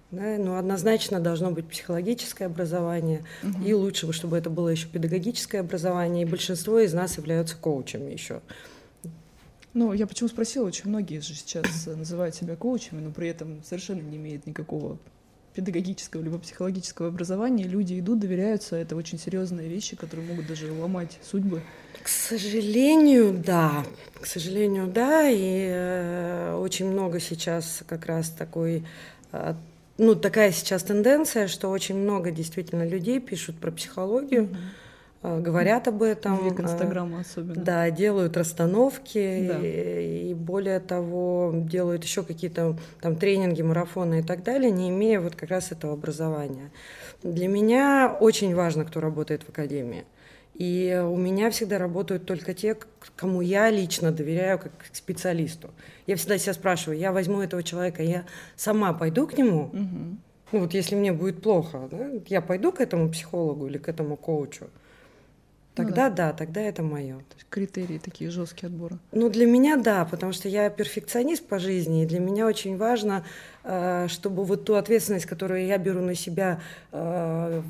Да, 0.09 0.37
но 0.39 0.57
однозначно 0.57 1.19
должно 1.19 1.51
быть 1.51 1.67
психологическое 1.67 2.45
образование, 2.45 3.23
угу. 3.43 3.63
и 3.63 3.73
лучше 3.73 4.07
бы, 4.07 4.13
чтобы 4.13 4.35
это 4.35 4.49
было 4.49 4.69
еще 4.69 4.87
педагогическое 4.87 5.61
образование, 5.61 6.23
и 6.23 6.29
большинство 6.29 6.79
из 6.79 6.91
нас 6.91 7.17
являются 7.17 7.55
коучами 7.55 8.11
еще. 8.11 8.41
Ну, 9.75 9.93
я 9.93 10.07
почему 10.07 10.27
спросила, 10.27 10.65
очень 10.65 10.89
многие 10.89 11.19
же 11.19 11.35
сейчас 11.35 11.85
называют 11.85 12.33
себя 12.33 12.55
коучами, 12.55 13.01
но 13.01 13.11
при 13.11 13.27
этом 13.27 13.63
совершенно 13.63 14.01
не 14.01 14.17
имеют 14.17 14.47
никакого 14.47 14.97
педагогического 15.53 16.21
либо 16.21 16.39
психологического 16.39 17.07
образования 17.09 17.65
люди 17.65 17.99
идут, 17.99 18.19
доверяются. 18.19 18.75
Это 18.75 18.95
очень 18.95 19.19
серьезные 19.19 19.69
вещи, 19.69 19.95
которые 19.95 20.27
могут 20.27 20.47
даже 20.47 20.71
ломать 20.71 21.19
судьбы. 21.23 21.61
К 22.01 22.07
сожалению, 22.07 23.41
да. 23.45 23.85
К 24.19 24.25
сожалению, 24.25 24.87
да. 24.87 25.29
И 25.29 25.67
э, 25.69 26.55
очень 26.55 26.91
много 26.91 27.19
сейчас 27.19 27.83
как 27.87 28.05
раз 28.05 28.29
такой 28.29 28.83
э, 29.31 29.53
ну, 29.97 30.15
такая 30.15 30.51
сейчас 30.51 30.83
тенденция, 30.83 31.47
что 31.47 31.69
очень 31.69 31.95
много 31.95 32.31
действительно 32.31 32.87
людей 32.87 33.19
пишут 33.19 33.57
про 33.57 33.71
психологию, 33.71 34.43
mm-hmm. 34.43 34.57
Говорят 35.23 35.87
об 35.87 36.03
этом. 36.03 36.45
Век 36.45 36.59
Инстаграма 36.59 37.21
особенно. 37.21 37.63
Да, 37.63 37.89
делают 37.89 38.37
расстановки 38.37 39.47
да. 39.47 39.59
и, 39.59 40.29
и 40.29 40.33
более 40.33 40.79
того 40.79 41.51
делают 41.53 42.03
еще 42.03 42.23
какие-то 42.23 42.77
там 43.01 43.15
тренинги, 43.15 43.61
марафоны 43.61 44.19
и 44.19 44.23
так 44.23 44.43
далее, 44.43 44.69
не 44.69 44.89
имея 44.89 45.19
вот 45.19 45.35
как 45.35 45.49
раз 45.49 45.71
этого 45.71 45.93
образования. 45.93 46.71
Для 47.23 47.47
меня 47.47 48.15
очень 48.19 48.53
важно, 48.53 48.85
кто 48.85 48.99
работает 48.99 49.43
в 49.43 49.49
академии. 49.49 50.03
И 50.53 51.01
у 51.03 51.15
меня 51.15 51.49
всегда 51.49 51.79
работают 51.79 52.25
только 52.25 52.53
те, 52.53 52.77
кому 53.15 53.41
я 53.41 53.71
лично 53.71 54.11
доверяю 54.11 54.59
как 54.59 54.71
специалисту. 54.91 55.71
Я 56.05 56.15
всегда 56.15 56.37
себя 56.37 56.53
спрашиваю, 56.53 56.99
я 56.99 57.11
возьму 57.11 57.41
этого 57.41 57.63
человека, 57.63 58.03
я 58.03 58.25
сама 58.55 58.93
пойду 58.93 59.25
к 59.25 59.35
нему. 59.35 59.63
Угу. 59.65 60.17
Ну 60.51 60.59
вот 60.59 60.73
если 60.75 60.95
мне 60.95 61.11
будет 61.11 61.41
плохо, 61.41 61.87
да, 61.89 62.09
я 62.27 62.41
пойду 62.41 62.71
к 62.71 62.81
этому 62.81 63.09
психологу 63.09 63.65
или 63.65 63.79
к 63.79 63.89
этому 63.89 64.15
коучу. 64.15 64.67
Тогда 65.75 66.09
ну, 66.09 66.15
да. 66.15 66.31
да, 66.31 66.33
тогда 66.33 66.61
это 66.61 66.83
мое. 66.83 67.17
То 67.17 67.35
есть 67.35 67.47
критерии 67.49 67.97
такие 67.97 68.29
жесткие 68.29 68.67
отбора. 68.67 68.99
Ну, 69.11 69.29
для 69.29 69.47
меня 69.47 69.75
да, 69.75 70.05
потому 70.05 70.31
что 70.31 70.47
я 70.47 70.69
перфекционист 70.69 71.47
по 71.47 71.57
жизни, 71.57 72.03
и 72.03 72.05
для 72.05 72.19
меня 72.19 72.45
очень 72.45 72.77
важно, 72.77 73.25
э, 73.63 74.07
чтобы 74.07 74.43
вот 74.43 74.65
ту 74.65 74.75
ответственность, 74.75 75.25
которую 75.25 75.65
я 75.65 75.79
беру 75.79 76.01
на 76.01 76.13
себя 76.13 76.61
э, 76.91 77.61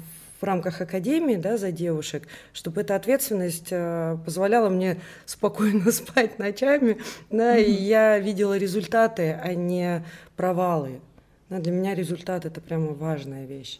в 0.41 0.43
рамках 0.45 0.81
академии 0.81 1.37
да, 1.37 1.57
за 1.57 1.71
девушек, 1.71 2.27
чтобы 2.51 2.81
эта 2.81 2.95
ответственность 2.95 3.69
э, 3.71 4.17
позволяла 4.25 4.67
мне 4.67 4.99
спокойно 5.25 5.89
спать 5.93 6.39
ночами, 6.39 6.97
да, 7.29 7.57
и 7.57 7.71
я 7.71 8.19
видела 8.19 8.57
результаты, 8.57 9.39
а 9.41 9.53
не 9.53 10.03
провалы. 10.35 10.99
Да, 11.49 11.59
для 11.59 11.71
меня 11.71 11.95
результат 11.95 12.45
это 12.45 12.59
прямо 12.59 12.87
важная 12.87 13.45
вещь. 13.45 13.79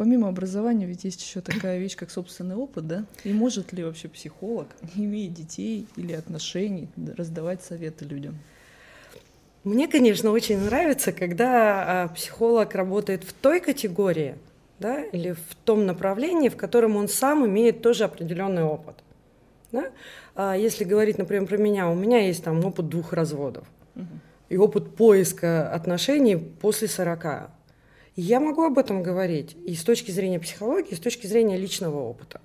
Помимо 0.00 0.28
образования, 0.28 0.86
ведь 0.86 1.04
есть 1.04 1.20
еще 1.20 1.42
такая 1.42 1.78
вещь, 1.78 1.94
как 1.94 2.10
собственный 2.10 2.54
опыт, 2.54 2.86
да? 2.86 3.04
И 3.22 3.34
может 3.34 3.74
ли 3.74 3.84
вообще 3.84 4.08
психолог, 4.08 4.68
не 4.94 5.04
имея 5.04 5.28
детей 5.28 5.86
или 5.94 6.14
отношений, 6.14 6.88
раздавать 7.18 7.62
советы 7.62 8.06
людям? 8.06 8.38
Мне, 9.62 9.88
конечно, 9.88 10.30
очень 10.30 10.58
нравится, 10.58 11.12
когда 11.12 12.04
а, 12.04 12.08
психолог 12.08 12.74
работает 12.74 13.24
в 13.24 13.34
той 13.34 13.60
категории, 13.60 14.36
да, 14.78 15.04
или 15.04 15.32
в 15.32 15.54
том 15.66 15.84
направлении, 15.84 16.48
в 16.48 16.56
котором 16.56 16.96
он 16.96 17.06
сам 17.06 17.44
имеет 17.44 17.82
тоже 17.82 18.04
определенный 18.04 18.62
опыт. 18.62 18.94
Да? 19.70 19.90
А 20.34 20.56
если 20.56 20.84
говорить, 20.84 21.18
например, 21.18 21.46
про 21.46 21.58
меня, 21.58 21.90
у 21.90 21.94
меня 21.94 22.20
есть 22.20 22.42
там 22.42 22.64
опыт 22.64 22.88
двух 22.88 23.12
разводов 23.12 23.66
угу. 23.94 24.06
и 24.48 24.56
опыт 24.56 24.96
поиска 24.96 25.70
отношений 25.70 26.36
после 26.36 26.88
40. 26.88 27.59
Я 28.16 28.40
могу 28.40 28.64
об 28.64 28.78
этом 28.78 29.02
говорить 29.02 29.56
и 29.64 29.74
с 29.74 29.82
точки 29.82 30.10
зрения 30.10 30.38
психологии, 30.38 30.90
и 30.90 30.94
с 30.94 31.00
точки 31.00 31.26
зрения 31.26 31.56
личного 31.56 31.98
опыта. 31.98 32.40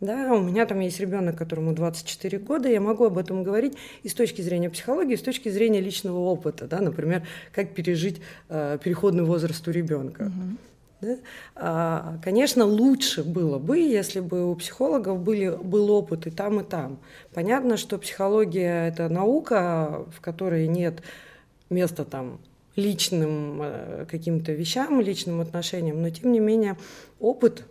Да, 0.00 0.34
у 0.34 0.42
меня 0.42 0.66
там 0.66 0.80
есть 0.80 1.00
ребенок, 1.00 1.36
которому 1.36 1.72
24 1.72 2.38
года, 2.38 2.68
я 2.68 2.80
могу 2.80 3.04
об 3.04 3.16
этом 3.16 3.42
говорить 3.42 3.74
и 4.02 4.08
с 4.08 4.14
точки 4.14 4.42
зрения 4.42 4.68
психологии, 4.68 5.14
и 5.14 5.16
с 5.16 5.22
точки 5.22 5.48
зрения 5.48 5.80
личного 5.80 6.18
опыта, 6.18 6.66
да, 6.66 6.80
например, 6.80 7.26
как 7.52 7.72
пережить 7.74 8.20
э, 8.48 8.78
переходный 8.82 9.24
возраст 9.24 9.66
у 9.66 9.70
ребенка. 9.70 10.22
Угу. 10.24 10.56
Да? 11.00 11.16
А, 11.54 12.18
конечно, 12.22 12.64
лучше 12.64 13.22
было 13.24 13.58
бы, 13.58 13.78
если 13.78 14.20
бы 14.20 14.50
у 14.50 14.54
психологов 14.56 15.20
были, 15.20 15.48
был 15.50 15.90
опыт 15.90 16.26
и 16.26 16.30
там, 16.30 16.60
и 16.60 16.64
там. 16.64 16.98
Понятно, 17.32 17.76
что 17.76 17.98
психология– 17.98 18.88
это 18.88 19.08
наука, 19.08 20.04
в 20.14 20.20
которой 20.20 20.66
нет 20.66 21.02
места 21.70 22.04
там 22.04 22.40
личным 22.76 23.60
э, 23.62 24.06
каким-то 24.10 24.52
вещам, 24.52 25.00
личным 25.00 25.40
отношениям, 25.40 26.02
но 26.02 26.10
тем 26.10 26.32
не 26.32 26.40
менее 26.40 26.76
опыт 27.20 27.64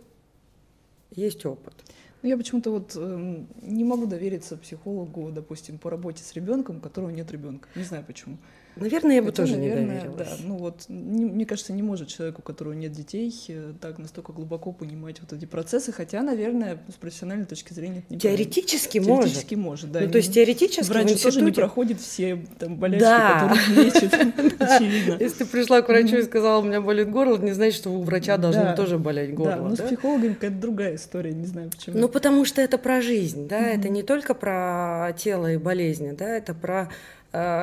есть 1.10 1.44
опыт. 1.46 1.74
Ну, 2.22 2.28
я 2.28 2.36
почему-то 2.36 2.70
вот 2.70 2.92
э, 2.96 3.44
не 3.62 3.84
могу 3.84 4.06
довериться 4.06 4.56
психологу, 4.56 5.30
допустим, 5.30 5.78
по 5.78 5.90
работе 5.90 6.24
с 6.24 6.32
ребенком, 6.32 6.78
у 6.78 6.80
которого 6.80 7.10
нет 7.10 7.30
ребенка. 7.30 7.68
Не 7.74 7.84
знаю 7.84 8.04
почему. 8.06 8.38
Наверное, 8.76 9.16
я 9.16 9.22
бы 9.22 9.30
тоже 9.30 9.56
наверное, 9.56 9.82
не 9.82 9.88
доверилась. 9.88 10.28
Да, 10.28 10.36
ну 10.44 10.56
вот, 10.56 10.84
не, 10.88 11.24
мне 11.24 11.46
кажется, 11.46 11.72
не 11.72 11.82
может 11.82 12.08
человек, 12.08 12.38
у 12.38 12.42
которого 12.42 12.72
нет 12.72 12.92
детей, 12.92 13.32
э, 13.48 13.72
так 13.80 13.98
настолько 13.98 14.32
глубоко 14.32 14.72
понимать 14.72 15.20
вот 15.20 15.32
эти 15.32 15.44
процессы, 15.44 15.92
хотя, 15.92 16.22
наверное, 16.22 16.78
с 16.88 16.94
профессиональной 16.94 17.46
точки 17.46 17.72
зрения 17.72 17.98
это 17.98 18.14
не 18.14 18.18
Теоретически 18.18 18.98
может. 18.98 19.24
Теоретически 19.24 19.54
может, 19.54 19.92
да. 19.92 20.00
Ну, 20.00 20.10
то 20.10 20.18
есть 20.18 20.34
теоретически 20.34 20.90
Врач 20.90 21.04
институте... 21.04 21.24
тоже 21.24 21.42
не 21.42 21.52
проходит 21.52 22.00
все 22.00 22.44
там 22.58 22.76
болячки, 22.76 23.04
да. 23.04 23.48
которые 23.48 23.84
лечит, 23.84 24.14
очевидно. 24.60 25.16
Если 25.20 25.38
ты 25.38 25.46
пришла 25.46 25.82
к 25.82 25.88
врачу 25.88 26.16
и 26.16 26.22
сказала, 26.22 26.60
у 26.60 26.64
меня 26.64 26.80
болит 26.80 27.10
горло, 27.10 27.38
не 27.38 27.52
значит, 27.52 27.76
что 27.76 27.90
у 27.90 28.02
врача 28.02 28.36
должно 28.38 28.74
тоже 28.74 28.98
болеть 28.98 29.34
горло. 29.34 29.56
Да, 29.56 29.62
но 29.62 29.76
с 29.76 29.80
психологом 29.80 30.34
какая-то 30.34 30.56
другая 30.56 30.96
история, 30.96 31.32
не 31.32 31.46
знаю 31.46 31.70
почему. 31.70 31.98
Ну, 31.98 32.08
потому 32.08 32.44
что 32.44 32.60
это 32.60 32.78
про 32.78 33.00
жизнь, 33.00 33.46
да, 33.46 33.60
это 33.68 33.88
не 33.88 34.02
только 34.02 34.34
про 34.34 35.14
тело 35.16 35.52
и 35.52 35.56
болезни, 35.56 36.10
да, 36.10 36.28
это 36.28 36.54
про 36.54 36.90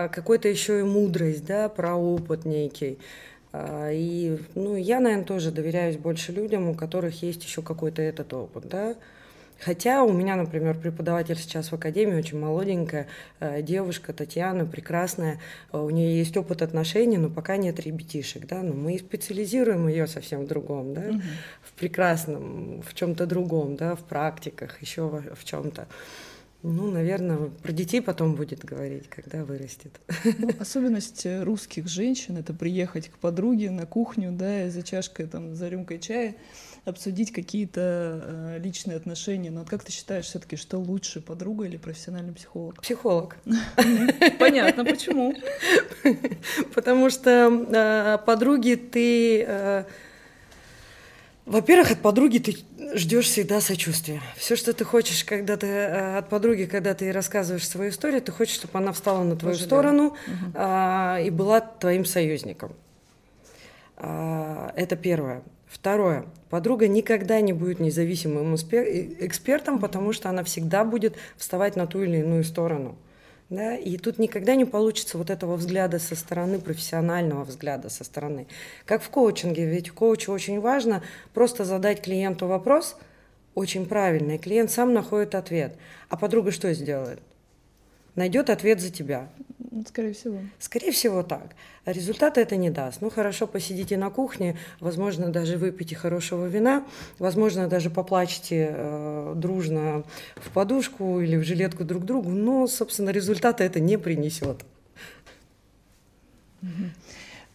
какой-то 0.09 0.47
еще 0.47 0.79
и 0.79 0.83
мудрость, 0.83 1.45
да, 1.45 1.69
про 1.69 1.95
опыт 1.95 2.45
некий. 2.45 2.99
А, 3.53 3.89
и, 3.91 4.37
ну, 4.55 4.75
я, 4.75 4.99
наверное, 4.99 5.25
тоже 5.25 5.51
доверяюсь 5.51 5.97
больше 5.97 6.31
людям, 6.31 6.69
у 6.69 6.75
которых 6.75 7.21
есть 7.21 7.43
еще 7.43 7.61
какой-то 7.61 8.01
этот 8.01 8.33
опыт, 8.33 8.67
да. 8.67 8.95
Хотя 9.59 10.03
у 10.03 10.11
меня, 10.11 10.35
например, 10.35 10.75
преподаватель 10.75 11.37
сейчас 11.37 11.71
в 11.71 11.75
академии, 11.75 12.17
очень 12.17 12.39
молоденькая 12.39 13.07
э, 13.39 13.61
девушка, 13.61 14.11
Татьяна, 14.11 14.65
прекрасная, 14.65 15.39
у 15.71 15.89
нее 15.91 16.17
есть 16.17 16.35
опыт 16.35 16.63
отношений, 16.63 17.17
но 17.17 17.29
пока 17.29 17.57
нет 17.57 17.79
ребятишек, 17.79 18.47
да, 18.47 18.63
но 18.63 18.73
мы 18.73 18.97
специализируем 18.97 19.87
ее 19.87 20.07
совсем 20.07 20.45
в 20.45 20.47
другом, 20.47 20.95
да, 20.95 21.01
угу. 21.01 21.21
в 21.61 21.73
прекрасном, 21.73 22.81
в 22.81 22.95
чем-то 22.95 23.27
другом, 23.27 23.75
да, 23.75 23.95
в 23.95 23.99
практиках, 23.99 24.81
еще 24.81 25.03
в, 25.03 25.35
в 25.35 25.43
чем-то. 25.43 25.87
Ну, 26.63 26.91
наверное, 26.91 27.49
про 27.63 27.71
детей 27.71 28.01
потом 28.01 28.35
будет 28.35 28.63
говорить, 28.63 29.07
когда 29.09 29.43
вырастет. 29.43 29.99
Ну, 30.23 30.49
особенность 30.59 31.25
русских 31.25 31.87
женщин– 31.87 32.37
это 32.39 32.53
приехать 32.53 33.09
к 33.09 33.17
подруге 33.17 33.71
на 33.71 33.85
кухню, 33.87 34.31
да, 34.31 34.69
за 34.69 34.83
чашкой, 34.83 35.25
там, 35.25 35.55
за 35.55 35.69
рюмкой 35.69 35.99
чая, 35.99 36.35
обсудить 36.85 37.31
какие-то 37.31 38.21
э, 38.23 38.59
личные 38.59 38.97
отношения. 38.97 39.49
Но 39.49 39.61
вот 39.61 39.69
как 39.69 39.83
ты 39.83 39.91
считаешь 39.91 40.25
все 40.25 40.39
таки 40.39 40.55
что 40.55 40.77
лучше, 40.77 41.21
подруга 41.21 41.65
или 41.65 41.77
профессиональный 41.77 42.33
психолог? 42.33 42.81
Психолог. 42.81 43.37
Понятно, 44.39 44.85
почему? 44.85 45.35
Потому 46.75 47.09
что 47.09 47.29
э, 47.71 48.17
подруги 48.25 48.75
ты 48.75 49.43
э, 49.47 49.85
во-первых, 51.45 51.91
от 51.91 52.01
подруги 52.01 52.37
ты 52.37 52.57
ждешь 52.95 53.25
всегда 53.25 53.61
сочувствия. 53.61 54.21
Все, 54.37 54.55
что 54.55 54.73
ты 54.73 54.83
хочешь, 54.85 55.23
когда 55.23 55.57
ты 55.57 55.67
э, 55.67 56.17
от 56.17 56.29
подруги, 56.29 56.65
когда 56.65 56.93
ты 56.93 57.11
рассказываешь 57.11 57.67
свою 57.67 57.89
историю, 57.89 58.21
ты 58.21 58.31
хочешь, 58.31 58.55
чтобы 58.55 58.77
она 58.77 58.91
встала 58.91 59.23
на 59.23 59.35
твою 59.35 59.55
Пожалела. 59.55 59.67
сторону 59.67 60.05
угу. 60.05 60.15
а, 60.53 61.19
и 61.19 61.29
была 61.29 61.61
твоим 61.61 62.05
союзником. 62.05 62.75
А, 63.97 64.71
это 64.75 64.95
первое. 64.95 65.41
Второе. 65.67 66.25
Подруга 66.49 66.87
никогда 66.87 67.39
не 67.41 67.53
будет 67.53 67.79
независимым 67.79 68.55
экспертом, 68.55 69.79
потому 69.79 70.11
что 70.13 70.29
она 70.29 70.43
всегда 70.43 70.83
будет 70.83 71.15
вставать 71.37 71.75
на 71.75 71.87
ту 71.87 72.03
или 72.03 72.17
иную 72.17 72.43
сторону. 72.43 72.97
Да? 73.51 73.75
И 73.75 73.97
тут 73.97 74.17
никогда 74.17 74.55
не 74.55 74.63
получится 74.63 75.17
вот 75.17 75.29
этого 75.29 75.57
взгляда 75.57 75.99
со 75.99 76.15
стороны, 76.15 76.57
профессионального 76.57 77.43
взгляда 77.43 77.89
со 77.89 78.05
стороны. 78.05 78.47
Как 78.85 79.03
в 79.03 79.09
коучинге, 79.09 79.65
ведь 79.65 79.89
в 79.89 79.93
коуче 79.93 80.31
очень 80.31 80.61
важно 80.61 81.03
просто 81.33 81.65
задать 81.65 82.01
клиенту 82.01 82.47
вопрос, 82.47 82.95
очень 83.53 83.85
правильный, 83.85 84.37
клиент 84.37 84.71
сам 84.71 84.93
находит 84.93 85.35
ответ. 85.35 85.75
А 86.07 86.15
подруга 86.15 86.51
что 86.51 86.73
сделает? 86.73 87.19
Найдет 88.15 88.49
ответ 88.49 88.79
за 88.79 88.89
тебя. 88.89 89.27
Скорее 89.87 90.13
всего. 90.13 90.39
Скорее 90.59 90.91
всего 90.91 91.23
так. 91.23 91.55
Результата 91.85 92.41
это 92.41 92.57
не 92.57 92.69
даст. 92.69 93.01
Ну 93.01 93.09
хорошо, 93.09 93.47
посидите 93.47 93.95
на 93.95 94.09
кухне, 94.09 94.57
возможно, 94.81 95.29
даже 95.29 95.57
выпейте 95.57 95.95
хорошего 95.95 96.45
вина, 96.45 96.85
возможно, 97.19 97.69
даже 97.69 97.89
поплачете 97.89 98.73
э, 98.73 99.33
дружно 99.37 100.03
в 100.35 100.51
подушку 100.51 101.21
или 101.21 101.37
в 101.37 101.43
жилетку 101.43 101.85
друг 101.85 102.03
другу, 102.03 102.31
но, 102.31 102.67
собственно, 102.67 103.11
результата 103.11 103.63
это 103.63 103.79
не 103.79 103.97
принесет. 103.97 104.65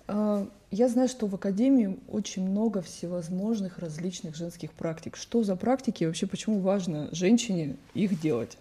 А, 0.09 0.49
я 0.71 0.89
знаю, 0.89 1.09
что 1.09 1.27
в 1.27 1.35
Академии 1.35 1.99
очень 2.09 2.49
много 2.49 2.81
всевозможных 2.81 3.79
различных 3.79 4.37
женских 4.37 4.73
практик. 4.73 5.17
Что 5.17 5.43
за 5.43 5.55
практики 5.55 6.05
и 6.05 6.07
вообще 6.07 6.27
почему 6.27 6.61
важно 6.61 7.09
женщине 7.13 7.77
их 7.93 8.19
делать? 8.21 8.57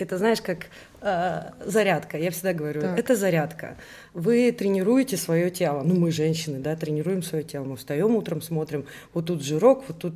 Это, 0.00 0.18
знаешь, 0.18 0.40
как 0.40 0.66
э, 1.00 1.50
зарядка. 1.64 2.18
Я 2.18 2.30
всегда 2.30 2.52
говорю, 2.52 2.80
так. 2.80 2.98
это 2.98 3.16
зарядка. 3.16 3.76
Вы 4.14 4.52
тренируете 4.52 5.16
свое 5.16 5.50
тело. 5.50 5.82
Ну, 5.82 5.94
мы 5.94 6.10
женщины, 6.10 6.58
да, 6.58 6.76
тренируем 6.76 7.22
свое 7.22 7.44
тело. 7.44 7.64
Мы 7.64 7.76
встаем 7.76 8.14
утром, 8.16 8.40
смотрим, 8.42 8.86
вот 9.14 9.26
тут 9.26 9.42
жирок, 9.42 9.84
вот 9.88 9.98
тут 9.98 10.14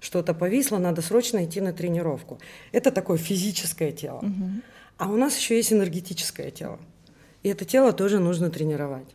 что-то 0.00 0.34
повисло, 0.34 0.78
надо 0.78 1.02
срочно 1.02 1.44
идти 1.44 1.60
на 1.60 1.72
тренировку. 1.72 2.38
Это 2.72 2.90
такое 2.90 3.18
физическое 3.18 3.92
тело. 3.92 4.18
Угу. 4.18 4.50
А 4.98 5.08
у 5.10 5.16
нас 5.16 5.36
еще 5.36 5.56
есть 5.56 5.72
энергетическое 5.72 6.50
тело. 6.50 6.78
И 7.42 7.48
это 7.48 7.64
тело 7.64 7.92
тоже 7.92 8.18
нужно 8.18 8.50
тренировать. 8.50 9.08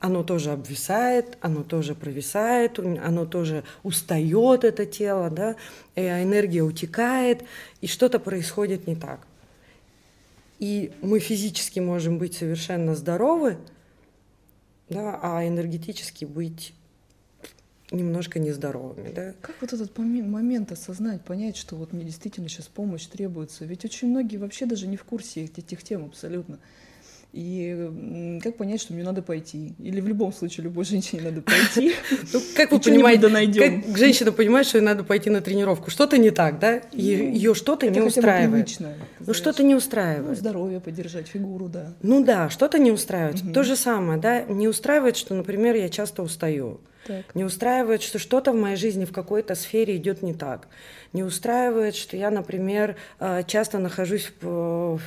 оно 0.00 0.22
тоже 0.22 0.52
обвисает, 0.52 1.38
оно 1.40 1.62
тоже 1.62 1.94
провисает, 1.94 2.78
оно 2.78 3.26
тоже 3.26 3.64
устает, 3.82 4.64
это 4.64 4.86
тело, 4.86 5.30
да, 5.30 5.56
энергия 5.96 6.62
утекает, 6.62 7.42
и 7.80 7.86
что-то 7.86 8.18
происходит 8.18 8.86
не 8.86 8.94
так. 8.94 9.26
И 10.58 10.92
мы 11.02 11.20
физически 11.20 11.78
можем 11.80 12.18
быть 12.18 12.34
совершенно 12.34 12.94
здоровы, 12.94 13.58
да, 14.88 15.18
а 15.22 15.46
энергетически 15.46 16.24
быть 16.24 16.74
немножко 17.90 18.38
нездоровыми, 18.38 19.10
да. 19.10 19.34
Как 19.40 19.56
вот 19.60 19.72
этот 19.72 19.96
момент 19.96 20.72
осознать, 20.72 21.24
понять, 21.24 21.56
что 21.56 21.76
вот 21.76 21.92
мне 21.92 22.04
действительно 22.04 22.48
сейчас 22.48 22.66
помощь 22.66 23.06
требуется? 23.06 23.64
Ведь 23.64 23.84
очень 23.84 24.08
многие 24.08 24.36
вообще 24.36 24.66
даже 24.66 24.86
не 24.86 24.96
в 24.96 25.04
курсе 25.04 25.44
этих 25.44 25.82
тем 25.82 26.04
абсолютно. 26.04 26.58
И 27.32 28.40
как 28.42 28.56
понять, 28.56 28.80
что 28.80 28.94
мне 28.94 29.04
надо 29.04 29.20
пойти? 29.20 29.74
Или 29.78 30.00
в 30.00 30.08
любом 30.08 30.32
случае 30.32 30.64
любой 30.64 30.84
женщине 30.84 31.22
надо 31.22 31.42
пойти? 31.42 31.94
Ну, 32.32 32.40
как 32.56 32.72
вы 32.72 32.80
понимаете, 32.80 33.28
найдем. 33.28 33.82
как 33.82 33.96
женщина 33.96 34.32
понимает, 34.32 34.66
что 34.66 34.78
ей 34.78 34.84
надо 34.84 35.04
пойти 35.04 35.30
на 35.30 35.40
тренировку? 35.40 35.90
Что-то 35.90 36.18
не 36.18 36.30
так, 36.30 36.58
да? 36.58 36.82
Ее 36.92 37.50
ну, 37.50 37.54
что-то 37.54 37.88
не 37.88 38.00
устраивает. 38.00 38.68
Ну, 39.20 39.34
что-то 39.34 39.62
не 39.62 39.74
устраивает. 39.74 40.28
Ну, 40.28 40.34
здоровье 40.34 40.80
поддержать, 40.80 41.28
фигуру, 41.28 41.68
да. 41.68 41.94
Ну 42.02 42.24
да, 42.24 42.48
что-то 42.50 42.78
не 42.78 42.90
устраивает. 42.90 43.52
То 43.52 43.62
же 43.62 43.76
самое, 43.76 44.18
да, 44.18 44.42
не 44.42 44.68
устраивает, 44.68 45.16
что, 45.16 45.34
например, 45.34 45.76
я 45.76 45.88
часто 45.88 46.22
устаю. 46.22 46.80
Так. 47.08 47.34
Не 47.34 47.44
устраивает, 47.44 48.02
что 48.02 48.18
что-то 48.18 48.52
в 48.52 48.54
моей 48.54 48.76
жизни 48.76 49.06
в 49.06 49.12
какой-то 49.12 49.54
сфере 49.54 49.96
идет 49.96 50.22
не 50.22 50.34
так. 50.34 50.68
Не 51.14 51.22
устраивает, 51.22 51.96
что 51.96 52.18
я, 52.18 52.30
например, 52.30 52.96
э, 53.18 53.44
часто 53.46 53.78
нахожусь 53.78 54.30
в, 54.42 55.00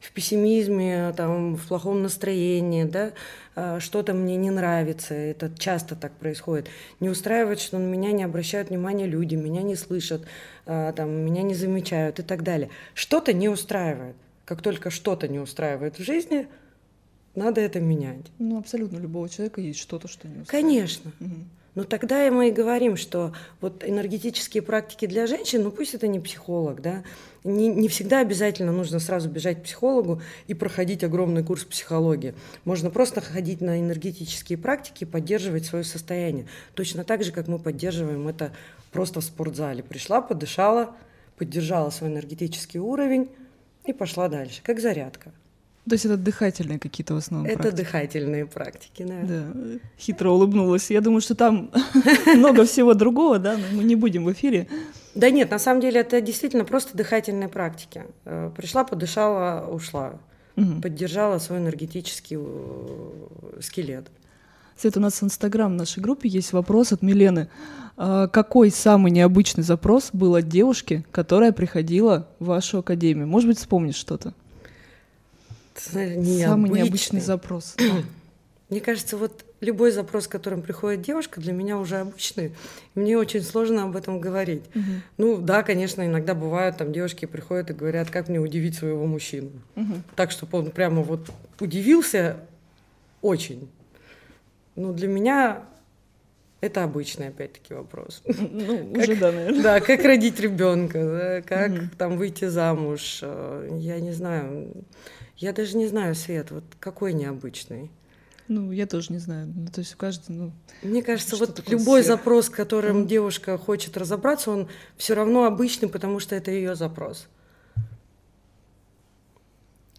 в 0.00 0.12
пессимизме, 0.14 1.12
там, 1.14 1.56
в 1.56 1.68
плохом 1.68 2.02
настроении, 2.02 2.84
да, 2.84 3.12
э, 3.56 3.78
что-то 3.78 4.14
мне 4.14 4.36
не 4.36 4.50
нравится, 4.50 5.12
это 5.12 5.52
часто 5.58 5.96
так 5.96 6.12
происходит. 6.12 6.68
Не 7.00 7.10
устраивает, 7.10 7.60
что 7.60 7.78
на 7.78 7.84
меня 7.84 8.12
не 8.12 8.24
обращают 8.24 8.70
внимания 8.70 9.06
люди, 9.06 9.34
меня 9.34 9.60
не 9.60 9.76
слышат, 9.76 10.22
э, 10.64 10.94
там, 10.96 11.10
меня 11.10 11.42
не 11.42 11.54
замечают 11.54 12.20
и 12.20 12.22
так 12.22 12.42
далее. 12.42 12.70
Что-то 12.94 13.34
не 13.34 13.50
устраивает. 13.50 14.16
Как 14.46 14.62
только 14.62 14.88
что-то 14.88 15.28
не 15.28 15.40
устраивает 15.40 15.98
в 15.98 16.02
жизни– 16.02 16.48
надо 17.34 17.60
это 17.60 17.80
менять. 17.80 18.26
Ну, 18.38 18.58
абсолютно 18.58 18.98
любого 18.98 19.28
человека 19.28 19.60
есть 19.60 19.80
что-то, 19.80 20.08
что 20.08 20.28
не 20.28 20.42
устраивает. 20.42 20.48
Конечно. 20.48 21.12
Угу. 21.20 21.34
Но 21.74 21.82
тогда 21.82 22.30
мы 22.30 22.48
и 22.48 22.52
говорим, 22.52 22.96
что 22.96 23.32
вот 23.60 23.82
энергетические 23.84 24.62
практики 24.62 25.06
для 25.06 25.26
женщин, 25.26 25.62
ну 25.62 25.72
пусть 25.72 25.94
это 25.94 26.06
не 26.06 26.20
психолог, 26.20 26.80
да, 26.80 27.02
не, 27.42 27.68
не 27.68 27.88
всегда 27.88 28.20
обязательно 28.20 28.70
нужно 28.70 29.00
сразу 29.00 29.28
бежать 29.28 29.60
к 29.60 29.64
психологу 29.64 30.22
и 30.46 30.54
проходить 30.54 31.02
огромный 31.02 31.42
курс 31.42 31.64
психологии. 31.64 32.34
Можно 32.64 32.90
просто 32.90 33.20
ходить 33.20 33.60
на 33.60 33.80
энергетические 33.80 34.56
практики 34.56 35.02
и 35.02 35.06
поддерживать 35.06 35.66
свое 35.66 35.84
состояние. 35.84 36.46
Точно 36.74 37.02
так 37.02 37.24
же, 37.24 37.32
как 37.32 37.48
мы 37.48 37.58
поддерживаем 37.58 38.28
это 38.28 38.52
просто 38.92 39.20
в 39.20 39.24
спортзале. 39.24 39.82
Пришла, 39.82 40.22
подышала, 40.22 40.94
поддержала 41.36 41.90
свой 41.90 42.10
энергетический 42.10 42.78
уровень 42.78 43.28
и 43.84 43.92
пошла 43.92 44.28
дальше, 44.28 44.62
как 44.62 44.78
зарядка. 44.78 45.32
То 45.88 45.92
есть 45.92 46.06
это 46.06 46.16
дыхательные 46.16 46.78
какие-то 46.78 47.14
в 47.14 47.18
основном 47.18 47.46
Это 47.46 47.58
практики. 47.58 47.76
дыхательные 47.76 48.46
практики, 48.46 49.02
да. 49.02 49.20
Да, 49.22 49.78
хитро 49.98 50.30
улыбнулась. 50.30 50.90
Я 50.90 51.02
думаю, 51.02 51.20
что 51.20 51.34
там 51.34 51.70
много 52.26 52.64
всего 52.64 52.94
другого, 52.94 53.38
да, 53.38 53.56
но 53.56 53.76
мы 53.76 53.84
не 53.84 53.94
будем 53.94 54.24
в 54.24 54.32
эфире. 54.32 54.66
Да 55.14 55.30
нет, 55.30 55.50
на 55.50 55.58
самом 55.58 55.82
деле 55.82 56.00
это 56.00 56.20
действительно 56.22 56.64
просто 56.64 56.96
дыхательные 56.96 57.48
практики. 57.48 58.04
Э, 58.24 58.50
пришла, 58.56 58.84
подышала, 58.84 59.68
ушла. 59.70 60.14
Поддержала 60.82 61.38
свой 61.38 61.58
энергетический 61.58 62.36
э, 62.40 63.60
скелет. 63.60 64.06
Свет, 64.76 64.96
у 64.96 65.00
нас 65.00 65.20
в 65.20 65.24
Инстаграм 65.24 65.72
в 65.72 65.76
нашей 65.76 66.00
группе 66.00 66.28
есть 66.28 66.52
вопрос 66.52 66.92
от 66.92 67.02
Милены. 67.02 67.48
А 67.96 68.26
какой 68.28 68.70
самый 68.70 69.12
необычный 69.12 69.62
запрос 69.62 70.10
был 70.12 70.34
от 70.34 70.48
девушки, 70.48 71.04
которая 71.12 71.52
приходила 71.52 72.28
в 72.38 72.46
вашу 72.46 72.78
академию? 72.78 73.26
Может 73.26 73.48
быть, 73.48 73.58
вспомнишь 73.58 73.96
что-то? 73.96 74.34
Необычный. 75.94 76.40
Самый 76.40 76.70
необычный 76.70 77.20
запрос. 77.20 77.76
Мне 78.70 78.80
кажется, 78.80 79.16
вот 79.16 79.44
любой 79.60 79.90
запрос, 79.90 80.24
с 80.24 80.28
которым 80.28 80.62
приходит 80.62 81.02
девушка, 81.02 81.40
для 81.40 81.52
меня 81.52 81.78
уже 81.78 81.98
обычный. 81.98 82.52
Мне 82.94 83.16
очень 83.18 83.42
сложно 83.42 83.84
об 83.84 83.96
этом 83.96 84.20
говорить. 84.20 84.64
Угу. 84.74 84.84
Ну 85.18 85.38
да, 85.38 85.62
конечно, 85.62 86.04
иногда 86.06 86.34
бывают 86.34 86.78
там 86.78 86.92
девушки 86.92 87.26
приходят 87.26 87.70
и 87.70 87.74
говорят, 87.74 88.10
как 88.10 88.28
мне 88.28 88.38
удивить 88.38 88.76
своего 88.76 89.06
мужчину. 89.06 89.50
Угу. 89.76 89.94
Так, 90.16 90.30
чтобы 90.30 90.58
он 90.58 90.70
прямо 90.70 91.02
вот 91.02 91.30
удивился 91.60 92.38
очень. 93.22 93.68
Ну 94.76 94.92
для 94.92 95.08
меня 95.08 95.62
это 96.60 96.82
обычный, 96.82 97.28
опять-таки, 97.28 97.74
вопрос. 97.74 98.22
Ну, 98.26 98.90
как, 98.94 99.02
уже 99.02 99.16
да, 99.16 99.32
наверное. 99.32 99.62
Да, 99.62 99.80
как 99.80 100.02
родить 100.02 100.40
ребенка, 100.40 100.98
да, 101.04 101.42
как 101.42 101.70
угу. 101.70 101.80
там 101.98 102.16
выйти 102.16 102.46
замуж. 102.46 103.18
Э, 103.20 103.68
я 103.78 104.00
не 104.00 104.12
знаю. 104.12 104.72
Я 105.36 105.52
даже 105.52 105.76
не 105.76 105.86
знаю, 105.86 106.14
Свет, 106.14 106.50
вот 106.50 106.64
какой 106.78 107.12
необычный. 107.12 107.90
Ну, 108.46 108.72
я 108.72 108.86
тоже 108.86 109.12
не 109.12 109.18
знаю. 109.18 109.50
Ну, 109.54 109.68
то 109.68 109.80
есть 109.80 109.94
каждый, 109.94 110.32
ну... 110.32 110.52
Мне 110.82 111.02
кажется, 111.02 111.36
вот 111.36 111.66
любой 111.68 112.02
сверх. 112.02 112.18
запрос, 112.18 112.50
которым 112.50 113.02
mm 113.02 113.06
девушка 113.06 113.56
хочет 113.56 113.96
разобраться, 113.96 114.50
он 114.50 114.68
все 114.96 115.14
равно 115.14 115.44
обычный, 115.44 115.88
потому 115.88 116.20
что 116.20 116.36
это 116.36 116.50
ее 116.50 116.74
запрос. 116.74 117.26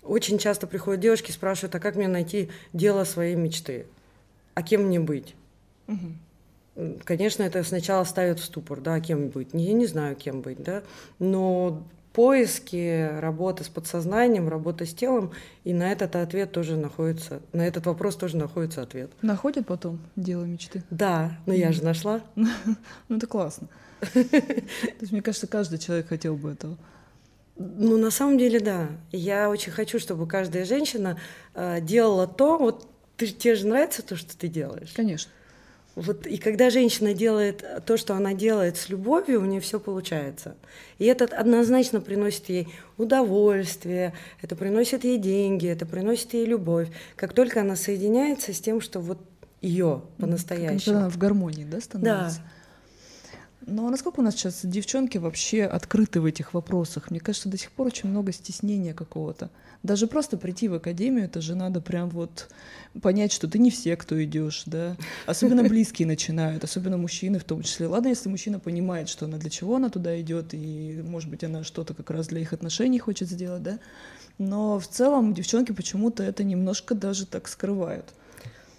Очень 0.04 0.38
часто 0.38 0.68
приходят 0.68 1.02
девушки 1.02 1.32
и 1.32 1.34
спрашивают, 1.34 1.74
а 1.74 1.80
как 1.80 1.96
мне 1.96 2.08
найти 2.08 2.50
дело 2.74 3.04
своей 3.04 3.36
мечты? 3.36 3.88
А 4.54 4.62
кем 4.62 4.84
мне 4.84 5.00
быть? 5.00 5.34
Угу. 5.88 7.00
Конечно, 7.04 7.42
это 7.42 7.64
сначала 7.64 8.04
ставит 8.04 8.40
в 8.40 8.44
ступор, 8.44 8.80
да, 8.80 9.00
кем 9.00 9.30
быть. 9.30 9.50
Я 9.54 9.74
не 9.74 9.88
знаю, 9.88 10.16
кем 10.16 10.42
быть, 10.42 10.62
да, 10.62 10.84
но 11.18 11.84
поиски, 12.16 13.10
работа 13.20 13.66
с 13.66 13.68
подсознанием, 13.68 14.48
работа 14.48 14.86
с 14.86 14.94
телом, 14.94 15.32
и 15.66 15.74
на 15.74 15.92
этот 15.92 16.16
ответ 16.16 16.54
тоже 16.54 16.78
находится, 16.78 17.42
на 17.52 17.68
этот 17.68 17.86
вопрос 17.86 18.16
тоже 18.16 18.38
находится 18.38 18.82
ответ. 18.82 19.12
Находят 19.22 19.68
потом 19.68 20.00
дело 20.16 20.46
мечты? 20.46 20.82
Да, 20.90 21.38
но 21.46 21.54
я 21.54 21.72
же 21.74 21.84
нашла. 21.84 22.22
Ну 23.10 23.18
это 23.18 23.28
классно. 23.28 23.68
То 24.14 24.20
есть 25.02 25.12
мне 25.12 25.22
кажется, 25.22 25.48
каждый 25.48 25.78
человек 25.78 26.08
хотел 26.08 26.36
бы 26.36 26.52
этого. 26.52 26.78
Ну, 27.58 27.98
на 27.98 28.12
самом 28.12 28.38
деле, 28.38 28.60
да. 28.60 28.88
Я 29.12 29.50
очень 29.50 29.72
хочу, 29.72 30.00
чтобы 30.00 30.28
каждая 30.28 30.66
женщина 30.66 31.18
э, 31.54 31.80
делала 31.82 32.28
то, 32.28 32.58
вот 32.58 32.88
ты, 33.18 33.28
тебе 33.28 33.56
же 33.56 33.68
нравится 33.68 34.02
то, 34.02 34.16
что 34.16 34.38
ты 34.38 34.48
делаешь. 34.48 34.92
Конечно. 34.96 35.32
Вот, 35.96 36.28
и 36.28 36.38
когда 36.38 36.70
женщина 36.70 37.14
делает 37.14 37.64
то, 37.86 37.96
что 37.96 38.16
она 38.16 38.34
делает 38.34 38.76
с 38.76 38.90
любовью, 38.90 39.42
у 39.42 39.46
нее 39.46 39.62
все 39.62 39.80
получается. 39.80 40.56
И 41.00 41.06
это 41.06 41.24
однозначно 41.26 42.02
приносит 42.02 42.50
ей 42.50 42.68
удовольствие, 42.98 44.14
это 44.42 44.58
приносит 44.58 45.06
ей 45.06 45.18
деньги, 45.18 45.68
это 45.68 45.86
приносит 45.86 46.34
ей 46.34 46.46
любовь. 46.46 46.90
Как 47.16 47.34
только 47.34 47.62
она 47.62 47.78
соединяется 47.78 48.54
с 48.54 48.60
тем, 48.60 48.82
что 48.82 49.00
вот 49.00 49.20
ее 49.62 50.02
по-настоящему. 50.18 50.98
Она 50.98 51.10
в 51.10 51.18
гармонии, 51.18 51.64
да, 51.64 51.80
становится? 51.80 52.40
Да. 52.40 52.52
Ну 53.68 53.88
а 53.88 53.90
насколько 53.90 54.20
у 54.20 54.24
нас 54.24 54.36
сейчас 54.36 54.64
девчонки 54.64 55.18
вообще 55.18 55.64
открыты 55.64 56.22
в 56.22 56.26
этих 56.26 56.54
вопросах? 56.54 57.10
Мне 57.10 57.20
кажется, 57.20 57.50
до 57.50 57.58
сих 57.58 57.72
пор 57.72 57.88
очень 57.88 58.10
много 58.10 58.32
стеснения 58.32 58.94
какого-то. 58.94 59.50
Даже 59.82 60.06
просто 60.06 60.38
прийти 60.38 60.68
в 60.68 60.76
академию, 60.76 61.26
это 61.26 61.42
же 61.42 61.56
надо 61.56 61.82
прям 61.82 62.10
вот 62.10 62.50
понять, 63.02 63.32
что 63.32 63.48
ты 63.48 63.58
не 63.58 63.72
все, 63.72 63.96
кто 63.98 64.24
идешь, 64.24 64.64
да. 64.68 64.98
Особенно 65.26 65.64
близкие 65.70 66.08
начинают, 66.08 66.64
особенно 66.64 66.98
мужчины 66.98 67.40
в 67.40 67.44
том 67.44 67.64
числе. 67.64 67.88
Ладно, 67.88 68.10
если 68.10 68.30
мужчина 68.30 68.60
понимает, 68.60 69.10
что 69.10 69.26
она 69.26 69.38
для 69.38 69.50
чего 69.50 69.78
она 69.78 69.90
туда 69.90 70.20
идет, 70.22 70.54
и, 70.54 71.02
может 71.04 71.32
быть, 71.32 71.44
она 71.44 71.64
что-то 71.64 71.96
как 71.96 72.12
раз 72.12 72.28
для 72.28 72.42
их 72.42 72.54
отношений 72.54 73.00
хочет 73.00 73.30
сделать, 73.30 73.64
да. 73.64 73.80
Но 74.38 74.80
в 74.80 74.88
целом 74.88 75.34
девчонки 75.34 75.72
почему-то 75.72 76.22
это 76.22 76.44
немножко 76.44 76.94
даже 76.94 77.26
так 77.26 77.48
скрывают. 77.48 78.14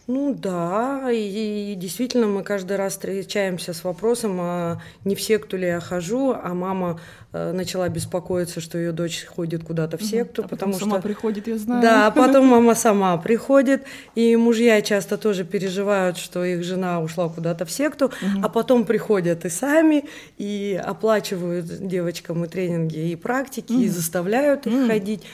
Ну 0.08 0.32
да, 0.34 1.10
и, 1.10 1.72
и 1.72 1.74
действительно 1.74 2.28
мы 2.28 2.44
каждый 2.44 2.76
раз 2.76 2.92
встречаемся 2.92 3.72
с 3.72 3.82
вопросом, 3.82 4.38
а 4.40 4.80
не 5.04 5.16
в 5.16 5.20
секту 5.20 5.56
ли 5.56 5.66
я 5.66 5.80
хожу, 5.80 6.32
а 6.32 6.54
мама 6.54 7.00
э, 7.32 7.50
начала 7.50 7.88
беспокоиться, 7.88 8.60
что 8.60 8.78
ее 8.78 8.92
дочь 8.92 9.24
ходит 9.24 9.64
куда-то 9.64 9.98
в 9.98 10.04
секту, 10.04 10.44
а 10.44 10.48
потому 10.48 10.74
сама 10.74 10.98
что 10.98 11.02
приходит, 11.02 11.48
я 11.48 11.58
знаю. 11.58 11.82
Да, 11.82 12.10
потом 12.16 12.46
мама 12.46 12.76
сама 12.76 13.16
приходит, 13.16 13.82
и 14.14 14.36
мужья 14.36 14.80
часто 14.80 15.18
тоже 15.18 15.44
переживают, 15.44 16.18
что 16.18 16.44
их 16.44 16.62
жена 16.62 17.00
ушла 17.00 17.28
куда-то 17.28 17.64
в 17.64 17.72
секту, 17.72 18.06
угу. 18.06 18.44
а 18.44 18.48
потом 18.48 18.84
приходят 18.84 19.44
и 19.44 19.48
сами 19.48 20.04
и 20.38 20.80
оплачивают 20.80 21.66
девочкам 21.84 22.44
и 22.44 22.48
тренинги, 22.48 23.10
и 23.10 23.16
практики, 23.16 23.72
угу. 23.72 23.82
и 23.82 23.88
заставляют 23.88 24.68
их 24.68 24.72
угу. 24.72 24.86
ходить. 24.86 25.24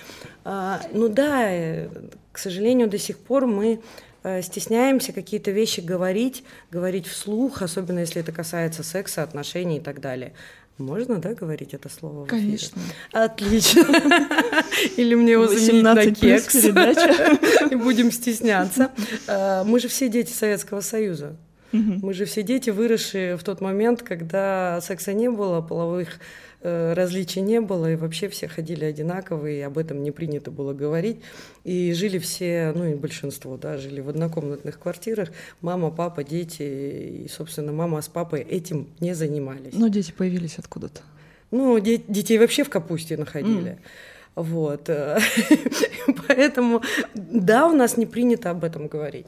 А, 0.44 0.80
ну 0.94 1.10
да, 1.10 1.50
э, 1.50 1.88
к 2.32 2.38
сожалению, 2.38 2.88
до 2.88 2.96
сих 2.96 3.18
пор 3.18 3.46
мы 3.46 3.80
стесняемся 4.42 5.12
какие-то 5.12 5.50
вещи 5.50 5.80
говорить, 5.80 6.44
говорить 6.70 7.06
вслух, 7.06 7.62
особенно 7.62 8.00
если 8.00 8.20
это 8.20 8.32
касается 8.32 8.82
секса, 8.82 9.22
отношений 9.22 9.78
и 9.78 9.80
так 9.80 10.00
далее. 10.00 10.32
Можно, 10.78 11.18
да, 11.18 11.34
говорить 11.34 11.74
это 11.74 11.88
слово? 11.88 12.26
Конечно. 12.26 12.80
Отлично. 13.12 13.82
Или 14.96 15.14
мне 15.14 15.32
его 15.32 15.46
заменить 15.46 15.82
на 15.82 16.06
кекс. 16.12 16.54
И 17.70 17.74
будем 17.74 18.10
стесняться. 18.10 18.90
А, 19.28 19.64
мы 19.64 19.80
же 19.80 19.88
все 19.88 20.08
дети 20.08 20.32
Советского 20.32 20.80
Союза. 20.80 21.36
Мы 21.72 22.12
же 22.12 22.26
все 22.26 22.42
дети, 22.42 22.68
выросшие 22.70 23.36
в 23.36 23.44
тот 23.44 23.62
момент, 23.62 24.02
когда 24.02 24.80
секса 24.82 25.14
не 25.14 25.30
было, 25.30 25.62
половых 25.62 26.08
э, 26.08 26.18
различий 26.62 27.42
не 27.42 27.60
было, 27.60 27.92
и 27.92 27.96
вообще 27.96 28.28
все 28.28 28.48
ходили 28.48 28.84
одинаковые, 28.84 29.58
и 29.58 29.62
об 29.62 29.78
этом 29.78 30.02
не 30.02 30.10
принято 30.10 30.50
было 30.50 30.72
говорить. 30.72 31.18
И 31.64 31.92
жили 31.92 32.18
все, 32.18 32.72
ну 32.74 32.84
и 32.84 32.94
большинство, 32.94 33.56
да, 33.56 33.78
жили 33.78 34.00
в 34.00 34.08
однокомнатных 34.08 34.78
квартирах. 34.78 35.30
Мама, 35.60 35.90
папа, 35.90 36.24
дети, 36.24 36.62
и, 36.62 37.28
собственно, 37.28 37.72
мама 37.72 38.00
с 38.00 38.08
папой 38.08 38.40
этим 38.40 38.88
не 39.00 39.14
занимались. 39.14 39.74
Но 39.74 39.88
дети 39.88 40.12
появились 40.12 40.58
откуда-то. 40.58 41.00
Ну, 41.50 41.78
де- 41.78 42.02
детей 42.08 42.38
вообще 42.38 42.64
в 42.64 42.70
капусте 42.70 43.16
находили. 43.16 43.78
Вот. 44.34 44.88
Поэтому, 46.28 46.82
да, 47.14 47.66
у 47.66 47.72
нас 47.72 47.96
не 47.96 48.06
принято 48.06 48.50
об 48.50 48.64
этом 48.64 48.86
говорить. 48.88 49.26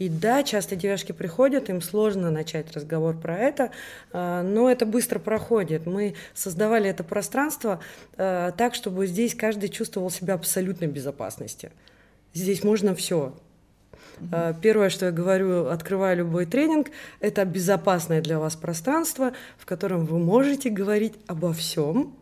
И 0.00 0.08
да, 0.08 0.42
часто 0.42 0.76
девушки 0.76 1.12
приходят, 1.12 1.68
им 1.68 1.82
сложно 1.82 2.30
начать 2.30 2.72
разговор 2.72 3.18
про 3.18 3.36
это, 3.36 3.70
а, 4.12 4.42
но 4.42 4.70
это 4.70 4.86
быстро 4.86 5.18
проходит. 5.18 5.84
Мы 5.84 6.14
создавали 6.32 6.88
это 6.88 7.04
пространство 7.04 7.80
а, 8.16 8.50
так, 8.52 8.74
чтобы 8.74 9.06
здесь 9.06 9.34
каждый 9.34 9.68
чувствовал 9.68 10.08
себя 10.08 10.34
абсолютной 10.34 10.88
безопасности. 10.88 11.70
Здесь 12.32 12.64
можно 12.64 12.94
все. 12.94 13.34
Первое, 14.62 14.88
что 14.88 15.06
я 15.06 15.12
говорю, 15.12 15.66
открывая 15.66 16.14
любой 16.14 16.46
тренинг, 16.46 16.88
это 17.20 17.44
безопасное 17.44 18.22
для 18.22 18.38
вас 18.38 18.56
пространство, 18.56 19.32
в 19.58 19.66
котором 19.66 20.06
вы 20.06 20.18
можете 20.18 20.70
говорить 20.70 21.14
обо 21.26 21.52
всем, 21.52 22.14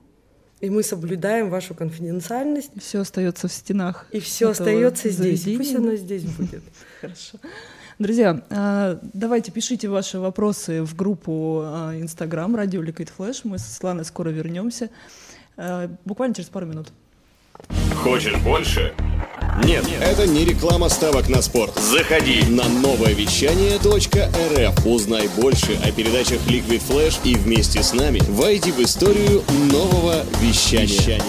и 0.61 0.71
мы 0.71 0.83
соблюдаем 0.83 1.51
вашу 1.51 1.75
конфиденциальность, 1.75 2.71
Все 2.81 3.01
остается 3.01 3.49
в 3.49 3.53
стенах. 3.53 4.07
и 4.11 4.21
все 4.21 4.51
остается 4.51 5.09
здесь. 5.11 5.42
заведения. 5.42 5.59
Пусть 5.59 5.75
оно 5.77 5.94
здесь 5.97 6.25
будет. 6.25 6.62
Хорошо. 7.01 7.38
Друзья, 7.99 8.42
а, 8.51 9.01
давайте 9.12 9.51
пишите 9.51 9.88
ваши 9.88 10.18
вопросы 10.21 10.83
в 10.83 10.94
группу 10.94 11.62
Инстаграм 11.97 12.55
Радио 12.55 12.83
Liquid 12.83 13.11
Flash. 13.16 13.40
Мы 13.44 13.59
с 13.59 13.64
Светланой 13.64 14.05
скоро 14.05 14.31
вернемся. 14.31 14.90
А, 15.57 15.90
Буквально 16.05 16.35
через 16.35 16.49
пару 16.49 16.66
минут. 16.66 16.92
Хочешь 18.02 18.37
больше? 18.37 18.94
Нет. 19.64 19.84
Это 20.00 20.26
не 20.26 20.44
реклама 20.44 20.88
ставок 20.88 21.28
на 21.28 21.42
спорт. 21.42 21.76
Заходи. 21.76 22.44
На 22.48 22.68
новое 22.68 23.12
вещание 23.12 23.76
.рф 23.76 24.87
узнай 24.87 25.28
больше 25.37 25.76
о 25.84 25.90
передачах 25.90 26.38
Liquid 26.46 26.80
Flash 26.88 27.18
и 27.24 27.34
вместе 27.34 27.82
с 27.82 27.92
нами 27.92 28.20
войди 28.28 28.70
в 28.70 28.78
историю 28.78 29.42
нового 29.72 30.24
вещания. 30.40 31.20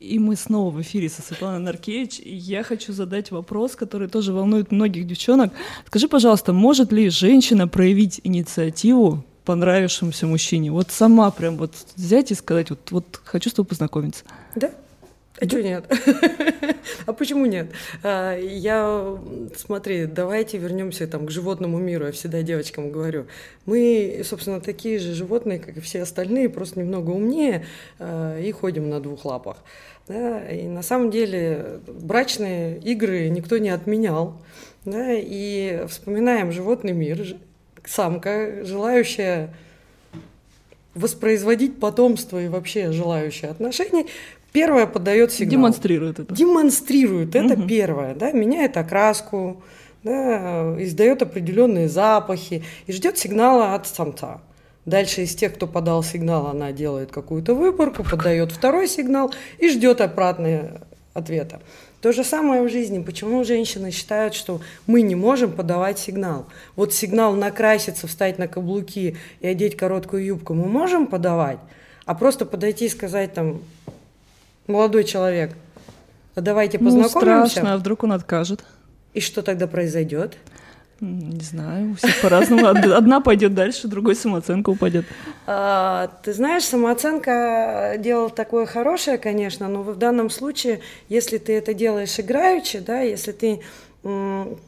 И 0.00 0.18
мы 0.18 0.36
снова 0.36 0.70
в 0.70 0.80
эфире 0.80 1.10
со 1.10 1.20
Светланой 1.20 1.60
Наркевич. 1.60 2.20
И 2.20 2.34
я 2.34 2.62
хочу 2.62 2.94
задать 2.94 3.30
вопрос, 3.30 3.76
который 3.76 4.08
тоже 4.08 4.32
волнует 4.32 4.72
многих 4.72 5.06
девчонок. 5.06 5.52
Скажи, 5.86 6.08
пожалуйста, 6.08 6.54
может 6.54 6.90
ли 6.90 7.10
женщина 7.10 7.68
проявить 7.68 8.22
инициативу 8.24 9.22
понравившемуся 9.48 10.26
мужчине? 10.26 10.70
Вот 10.70 10.90
сама 10.90 11.30
прям 11.30 11.56
вот 11.56 11.72
взять 11.96 12.30
и 12.30 12.34
сказать, 12.34 12.68
вот, 12.68 12.90
вот 12.90 13.20
хочу 13.24 13.48
с 13.48 13.54
тобой 13.54 13.68
познакомиться. 13.68 14.24
Да? 14.54 14.70
А 15.40 15.46
что 15.46 15.62
нет? 15.62 15.84
А 17.06 17.12
почему 17.12 17.46
нет? 17.46 17.68
А, 18.02 18.36
Я, 18.36 19.16
смотри, 19.56 20.04
давайте 20.04 20.58
вернемся 20.58 21.06
там 21.06 21.26
к 21.26 21.30
животному 21.30 21.78
миру. 21.78 22.06
Я 22.06 22.12
всегда 22.12 22.42
девочкам 22.42 22.90
говорю. 22.92 23.26
Мы, 23.64 24.20
собственно, 24.24 24.60
такие 24.60 24.98
же 24.98 25.14
животные, 25.14 25.58
как 25.58 25.78
и 25.78 25.80
все 25.80 26.02
остальные, 26.02 26.50
просто 26.50 26.80
немного 26.80 27.10
умнее 27.10 27.64
а, 27.98 28.38
и 28.38 28.52
ходим 28.52 28.90
на 28.90 29.00
двух 29.00 29.24
лапах. 29.24 29.56
Да? 30.08 30.46
И 30.50 30.66
на 30.66 30.82
самом 30.82 31.10
деле 31.10 31.80
брачные 31.86 32.78
игры 32.80 33.28
никто 33.30 33.56
не 33.56 33.70
отменял. 33.70 34.34
Да? 34.84 35.12
И 35.12 35.86
вспоминаем 35.88 36.52
животный 36.52 36.92
мир. 36.92 37.36
Самка, 37.88 38.64
желающая 38.64 39.50
воспроизводить 40.94 41.78
потомство 41.80 42.42
и 42.42 42.48
вообще 42.48 42.92
желающая 42.92 43.50
отношений, 43.50 44.06
первая 44.52 44.86
подает 44.86 45.32
сигнал. 45.32 45.52
Демонстрирует 45.52 46.18
это. 46.18 46.34
Демонстрирует, 46.34 47.34
это 47.34 47.56
Мгм. 47.56 47.66
первое, 47.68 48.14
да, 48.14 48.32
меняет 48.32 48.76
окраску, 48.76 49.62
да, 50.02 50.74
издает 50.82 51.22
определенные 51.22 51.88
запахи 51.88 52.64
и 52.86 52.92
ждет 52.92 53.16
сигнала 53.16 53.74
от 53.74 53.86
самца. 53.86 54.40
Дальше 54.84 55.22
из 55.22 55.34
тех, 55.34 55.54
кто 55.54 55.66
подал 55.66 56.02
сигнал, 56.02 56.46
она 56.46 56.72
делает 56.72 57.10
какую-то 57.10 57.54
выборку, 57.54 58.04
подает 58.04 58.52
второй 58.52 58.88
сигнал 58.88 59.32
и 59.58 59.68
ждет 59.68 60.00
обратного 60.00 60.80
ответа. 61.14 61.60
То 62.00 62.12
же 62.12 62.22
самое 62.22 62.62
в 62.62 62.68
жизни. 62.68 63.02
Почему 63.02 63.42
женщины 63.42 63.90
считают, 63.90 64.34
что 64.34 64.60
мы 64.86 65.02
не 65.02 65.16
можем 65.16 65.50
подавать 65.52 65.98
сигнал? 65.98 66.46
Вот 66.76 66.94
сигнал 66.94 67.34
накраситься, 67.34 68.06
встать 68.06 68.38
на 68.38 68.46
каблуки 68.46 69.16
и 69.40 69.46
одеть 69.46 69.76
короткую 69.76 70.24
юбку 70.24 70.54
мы 70.54 70.66
можем 70.66 71.08
подавать, 71.08 71.58
а 72.04 72.14
просто 72.14 72.46
подойти 72.46 72.86
и 72.86 72.88
сказать 72.88 73.34
там, 73.34 73.60
молодой 74.68 75.02
человек, 75.02 75.56
а 76.36 76.40
давайте 76.40 76.78
Ну, 76.78 76.84
познакомимся. 76.86 77.50
страшно, 77.50 77.74
а 77.74 77.78
вдруг 77.78 78.04
он 78.04 78.12
откажет? 78.12 78.64
И 79.12 79.20
что 79.20 79.42
тогда 79.42 79.66
произойдет? 79.66 80.36
Не 81.00 81.40
знаю, 81.44 81.92
у 81.92 81.94
всех 81.94 82.20
по-разному. 82.22 82.66
Од- 82.66 82.84
Одна 82.86 83.20
пойдет 83.20 83.54
дальше, 83.54 83.86
другой 83.86 84.16
самооценка 84.16 84.70
упадет. 84.70 85.04
А, 85.46 86.10
ты 86.24 86.32
знаешь, 86.32 86.64
самооценка 86.64 87.94
дело 87.98 88.30
такое 88.30 88.66
хорошее, 88.66 89.16
конечно, 89.18 89.68
но 89.68 89.82
в 89.82 89.96
данном 89.96 90.28
случае, 90.28 90.80
если 91.08 91.38
ты 91.38 91.52
это 91.56 91.72
делаешь 91.72 92.18
играючи, 92.18 92.80
да, 92.80 93.00
если 93.00 93.30
ты 93.32 93.60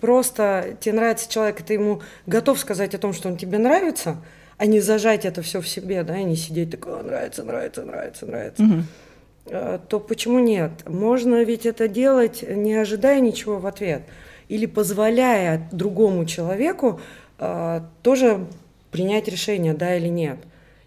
просто 0.01 0.77
тебе 0.81 0.95
нравится 0.95 1.31
человек, 1.31 1.61
и 1.61 1.64
ты 1.64 1.75
ему 1.75 2.01
готов 2.27 2.59
сказать 2.59 2.95
о 2.95 2.99
том, 2.99 3.12
что 3.12 3.29
он 3.29 3.37
тебе 3.37 3.59
нравится, 3.59 4.16
а 4.57 4.66
не 4.66 4.81
зажать 4.81 5.25
это 5.25 5.43
все 5.43 5.61
в 5.61 5.69
себе, 5.69 6.03
да, 6.03 6.19
и 6.19 6.25
не 6.25 6.37
сидеть 6.37 6.71
такой, 6.71 7.01
«О, 7.01 7.03
нравится, 7.03 7.43
нравится, 7.45 7.83
нравится, 7.83 8.27
нравится. 8.27 8.85
Э, 9.47 9.79
то 9.88 9.99
почему 10.01 10.38
нет? 10.38 10.71
Можно 10.87 11.43
ведь 11.43 11.64
это 11.66 11.88
делать, 11.88 12.45
не 12.49 12.75
ожидая 12.75 13.21
ничего 13.21 13.59
в 13.59 13.66
ответ, 13.66 14.03
или 14.51 14.67
позволяя 14.67 15.69
другому 15.73 16.25
человеку 16.27 17.01
э, 17.39 17.81
тоже 18.03 18.47
принять 18.91 19.29
решение, 19.29 19.75
да 19.75 19.97
или 19.97 20.09
нет. 20.09 20.39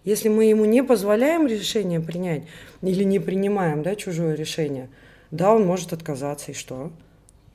Если 0.03 0.27
мы 0.27 0.43
ему 0.45 0.65
не 0.65 0.83
позволяем 0.83 1.47
решение 1.47 2.01
принять 2.01 2.43
или 2.81 3.03
не 3.05 3.19
принимаем, 3.19 3.81
да, 3.81 3.95
чужое 3.95 4.35
решение, 4.35 4.89
да, 5.31 5.53
он 5.53 5.65
может 5.65 5.93
отказаться, 5.93 6.51
и 6.51 6.53
что? 6.53 6.91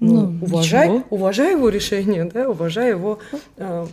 Ну, 0.00 0.30
Ну, 0.30 0.44
уважай, 0.46 0.88
ничего. 0.88 1.04
уважай 1.10 1.52
его 1.52 1.68
решение, 1.68 2.24
да, 2.24 2.48
уважай 2.48 2.90
его. 2.90 3.18
э, 3.58 3.86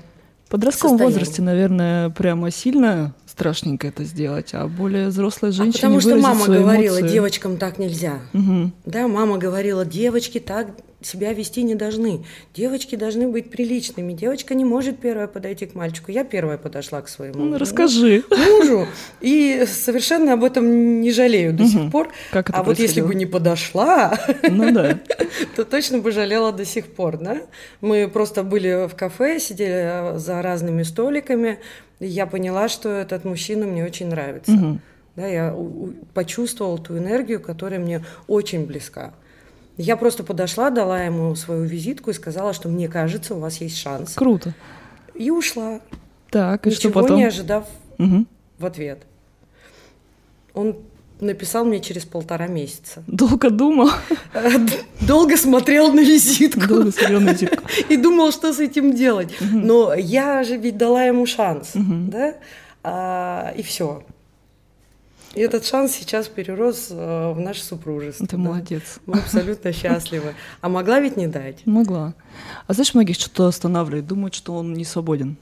В 0.45 0.49
подростковом 0.49 0.97
состоянии. 0.97 1.19
возрасте, 1.19 1.41
наверное, 1.41 2.09
прямо 2.11 2.49
сильно 2.51 3.13
страшненько 3.25 3.87
это 3.87 4.05
сделать, 4.05 4.51
а 4.53 4.67
более 4.67 5.07
взрослой 5.09 5.49
а 5.49 5.51
женщине 5.51 5.81
потому 5.81 5.99
что 5.99 6.15
мама 6.15 6.45
говорила, 6.45 6.99
эмоции. 6.99 7.13
девочкам 7.13 7.57
так 7.57 7.77
нельзя. 7.79 8.19
Мгм. 8.31 8.71
Да, 8.85 9.07
мама 9.09 9.37
говорила, 9.37 9.83
девочки 9.85 10.39
так 10.39 10.67
себя 11.05 11.33
вести 11.33 11.63
не 11.63 11.75
должны. 11.75 12.25
Девочки 12.53 12.95
должны 12.95 13.27
быть 13.27 13.49
приличными. 13.51 14.13
Девочка 14.13 14.55
не 14.55 14.65
может 14.65 14.99
первая 14.99 15.27
подойти 15.27 15.65
к 15.65 15.75
мальчику. 15.75 16.11
Я 16.11 16.23
первая 16.23 16.57
подошла 16.57 17.01
к 17.01 17.07
своему 17.09 17.45
Ну, 17.45 17.57
расскажи. 17.57 18.23
мужу 18.31 18.87
и 19.21 19.65
совершенно 19.67 20.33
об 20.33 20.43
этом 20.43 21.01
не 21.01 21.11
жалею 21.11 21.53
до 21.53 21.65
сих 21.65 21.81
Мгм. 21.81 21.91
пор. 21.91 22.09
Как 22.31 22.49
это 22.49 22.57
а 22.57 22.63
вот 22.63 22.79
если 22.79 23.01
бы 23.01 23.13
не 23.15 23.25
подошла, 23.25 24.17
Ну 24.49 24.71
да. 24.71 24.99
то 25.55 25.63
точно 25.63 25.99
бы 25.99 26.11
жалела 26.11 26.51
до 26.51 26.65
сих 26.65 26.87
пор, 26.87 27.17
да? 27.17 27.41
Мы 27.81 28.07
просто 28.07 28.43
были 28.43 28.87
в 28.87 28.95
кафе, 28.95 29.39
сидели 29.39 30.15
э, 30.15 30.17
за 30.17 30.41
разными 30.41 30.83
столиками, 30.83 31.59
и 31.99 32.07
я 32.07 32.25
поняла, 32.25 32.67
что 32.67 32.89
этот 32.89 33.25
мужчина 33.25 33.65
мне 33.65 33.83
очень 33.85 34.07
нравится. 34.07 34.51
Мгм. 34.51 34.81
Да, 35.15 35.27
я 35.27 35.55
почувствовала 36.13 36.77
ту 36.77 36.97
энергию, 36.97 37.39
которая 37.39 37.79
мне 37.79 38.03
очень 38.27 38.65
близка. 38.65 39.13
Я 39.77 39.97
просто 39.97 40.23
подошла, 40.23 40.69
дала 40.69 41.01
ему 41.03 41.35
свою 41.35 41.63
визитку 41.63 42.11
и 42.11 42.13
сказала, 42.13 42.53
что 42.53 42.69
мне 42.69 42.87
кажется, 42.87 43.35
у 43.35 43.39
вас 43.39 43.57
есть 43.57 43.77
шанс. 43.77 44.13
Круто. 44.13 44.53
И 45.13 45.29
ушла, 45.31 45.79
Так, 46.29 46.65
и 46.67 46.71
что 46.71 46.87
ничего 46.89 47.01
потом? 47.01 47.17
не 47.17 47.25
ожидав 47.25 47.67
Мгм. 47.97 48.27
в 48.57 48.65
ответ. 48.65 48.99
Он 50.53 50.77
написал 51.19 51.65
мне 51.65 51.79
через 51.79 52.03
полтора 52.05 52.47
месяца. 52.47 53.03
Долго 53.07 53.49
думал, 53.49 53.89
Долго 55.01 55.37
смотрел 55.37 55.91
на 55.93 56.01
визитку 56.01 56.67
долго 56.67 56.91
смотрел 56.91 57.19
на 57.21 57.29
визитку. 57.31 57.63
и 57.89 57.97
думал, 57.97 58.31
что 58.31 58.53
с 58.53 58.59
этим 58.59 58.93
делать. 58.93 59.33
Но 59.41 59.93
я 59.93 60.43
же 60.43 60.57
ведь 60.57 60.77
дала 60.77 61.03
ему 61.03 61.25
шанс, 61.25 61.75
Мгм. 61.75 62.09
да? 62.09 62.35
А, 62.83 63.53
и 63.57 63.61
все. 63.63 64.03
И 65.35 65.41
этот 65.41 65.65
шанс 65.65 65.91
сейчас 65.91 66.27
перерос 66.27 66.87
э, 66.89 67.33
в 67.33 67.39
наше 67.39 67.61
супружество. 67.61 68.25
Ты 68.25 68.37
да. 68.37 68.41
молодец. 68.41 68.99
Мы 69.05 69.19
абсолютно 69.19 69.73
счастливы. 69.73 70.33
А 70.61 70.69
могла 70.69 70.99
ведь 70.99 71.17
не 71.17 71.27
дать. 71.27 71.65
Могла. 71.65 72.13
А 72.67 72.73
знаешь, 72.73 72.93
многих 72.93 73.15
что-то 73.15 73.47
останавливает, 73.47 74.07
думают, 74.07 74.33
что 74.33 74.55
он 74.55 74.73
не 74.73 74.85
свободен. 74.85 75.37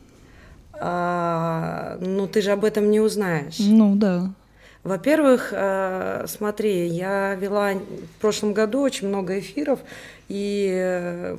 а, 0.74 1.98
ну 2.02 2.28
ты 2.28 2.42
же 2.42 2.52
об 2.52 2.66
этом 2.66 2.90
не 2.90 3.00
узнаешь. 3.00 3.60
Ну 3.60 3.96
да. 3.96 4.34
Во-первых, 4.84 5.54
э, 5.56 6.26
смотри, 6.28 6.88
я 6.88 7.36
вела 7.36 7.74
в 7.74 8.22
прошлом 8.22 8.52
году 8.52 8.82
очень 8.82 9.08
много 9.08 9.40
эфиров 9.40 9.80
и 10.28 10.70
э, 10.74 11.38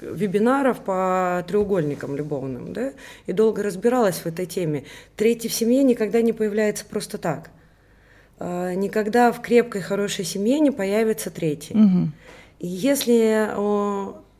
вебинаров 0.00 0.80
по 0.80 1.44
треугольникам 1.46 2.16
любовным, 2.16 2.72
да, 2.72 2.92
и 3.26 3.32
долго 3.32 3.62
разбиралась 3.62 4.20
в 4.20 4.26
этой 4.26 4.46
теме. 4.46 4.84
Третий 5.16 5.48
в 5.48 5.52
семье 5.52 5.82
никогда 5.82 6.22
не 6.22 6.32
появляется 6.32 6.86
просто 6.86 7.18
так. 7.18 7.50
Э, 8.38 8.72
никогда 8.74 9.30
в 9.30 9.42
крепкой, 9.42 9.82
хорошей 9.82 10.24
семье 10.24 10.60
не 10.60 10.70
появится 10.70 11.30
третий. 11.30 11.74
Угу. 11.74 12.10
И 12.60 12.66
если 12.66 13.50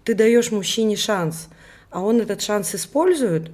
ты 0.04 0.14
даешь 0.14 0.50
мужчине 0.50 0.96
шанс, 0.96 1.48
а 1.90 2.00
он 2.00 2.22
этот 2.22 2.40
шанс 2.40 2.74
использует, 2.74 3.50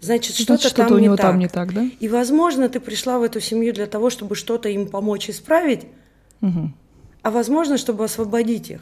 значит, 0.00 0.36
что-то 0.36 0.68
что 0.68 0.86
там, 0.86 0.92
у 0.92 0.98
него 0.98 1.14
не 1.14 1.16
там 1.16 1.32
так. 1.32 1.40
не 1.40 1.48
так, 1.48 1.72
да? 1.74 1.86
И, 2.00 2.08
возможно, 2.08 2.68
ты 2.68 2.80
пришла 2.80 3.18
в 3.18 3.22
эту 3.22 3.40
семью 3.40 3.72
для 3.72 3.86
того, 3.86 4.10
чтобы 4.10 4.34
что-то 4.34 4.68
им 4.68 4.88
помочь 4.88 5.30
исправить, 5.30 5.86
угу. 6.40 6.72
а 7.22 7.30
возможно, 7.30 7.78
чтобы 7.78 8.04
освободить 8.04 8.70
их. 8.70 8.80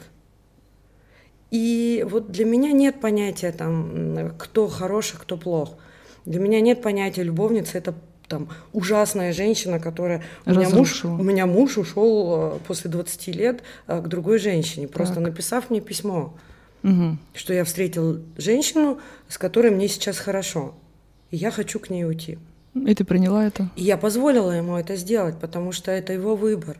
И 1.49 2.05
вот 2.09 2.31
для 2.31 2.45
меня 2.45 2.71
нет 2.71 2.99
понятия 2.99 3.51
там, 3.51 4.33
кто 4.37 4.67
хороший, 4.67 5.17
кто 5.17 5.37
плох. 5.37 5.77
Для 6.25 6.39
меня 6.39 6.59
нет 6.59 6.81
понятия 6.81 7.23
любовница 7.23 7.77
это 7.77 7.95
там 8.27 8.49
ужасная 8.73 9.33
женщина, 9.33 9.79
которая 9.79 10.23
у 10.45 10.51
меня 10.51 10.69
муж, 10.69 11.05
у 11.05 11.23
меня 11.23 11.45
муж 11.45 11.77
ушел 11.77 12.55
э, 12.55 12.59
после 12.67 12.91
20 12.91 13.27
лет 13.35 13.63
э, 13.87 14.01
к 14.01 14.07
другой 14.07 14.37
женщине, 14.37 14.87
просто 14.87 15.15
так. 15.15 15.23
написав 15.23 15.69
мне 15.69 15.79
письмо, 15.79 16.35
угу. 16.83 17.17
что 17.33 17.53
я 17.53 17.63
встретил 17.63 18.21
женщину, 18.37 18.99
с 19.29 19.37
которой 19.37 19.71
мне 19.71 19.87
сейчас 19.87 20.17
хорошо, 20.17 20.75
и 21.31 21.37
я 21.37 21.51
хочу 21.51 21.79
к 21.79 21.89
ней 21.89 22.05
уйти. 22.05 22.37
И 22.73 22.93
ты 22.93 23.03
приняла 23.03 23.45
это? 23.45 23.69
И 23.75 23.83
я 23.83 23.97
позволила 23.97 24.51
ему 24.51 24.77
это 24.77 24.95
сделать, 24.95 25.37
потому 25.39 25.71
что 25.71 25.91
это 25.91 26.13
его 26.13 26.35
выбор. 26.35 26.77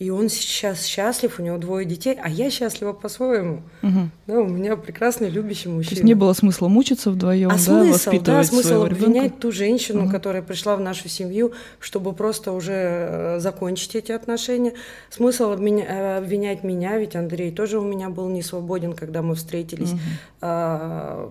И 0.00 0.08
он 0.08 0.30
сейчас 0.30 0.86
счастлив, 0.86 1.38
у 1.38 1.42
него 1.42 1.58
двое 1.58 1.84
детей, 1.84 2.16
а 2.22 2.30
я 2.30 2.50
счастлива 2.50 2.94
по-своему. 2.94 3.60
Угу. 3.82 4.10
Да, 4.28 4.40
у 4.40 4.46
меня 4.48 4.76
прекрасный 4.76 5.28
любящий 5.28 5.68
мужчина. 5.68 5.90
То 5.90 5.94
есть 5.96 6.04
не 6.04 6.14
было 6.14 6.32
смысла 6.32 6.68
мучиться 6.68 7.10
вдвоем, 7.10 7.50
а 7.50 7.52
да, 7.52 7.58
смысл, 7.58 7.92
воспитывать 7.92 8.24
да, 8.24 8.44
смысл 8.44 8.82
обвинять 8.84 9.24
ребенка? 9.24 9.40
ту 9.42 9.52
женщину, 9.52 10.04
Угу. 10.04 10.10
которая 10.10 10.40
пришла 10.40 10.74
в 10.76 10.80
нашу 10.80 11.10
семью, 11.10 11.52
чтобы 11.80 12.14
просто 12.14 12.52
уже 12.52 12.72
э, 12.72 13.40
закончить 13.40 13.94
эти 13.94 14.10
отношения. 14.10 14.72
Смысл 15.10 15.50
э, 15.52 16.16
обвинять 16.16 16.64
меня, 16.64 16.96
ведь 16.96 17.14
Андрей 17.14 17.52
тоже 17.52 17.78
у 17.78 17.84
меня 17.84 18.08
был 18.08 18.30
не 18.30 18.40
свободен, 18.42 18.94
когда 18.94 19.20
мы 19.20 19.34
встретились. 19.34 19.92
Мгм. 19.92 20.00
А, 20.40 21.30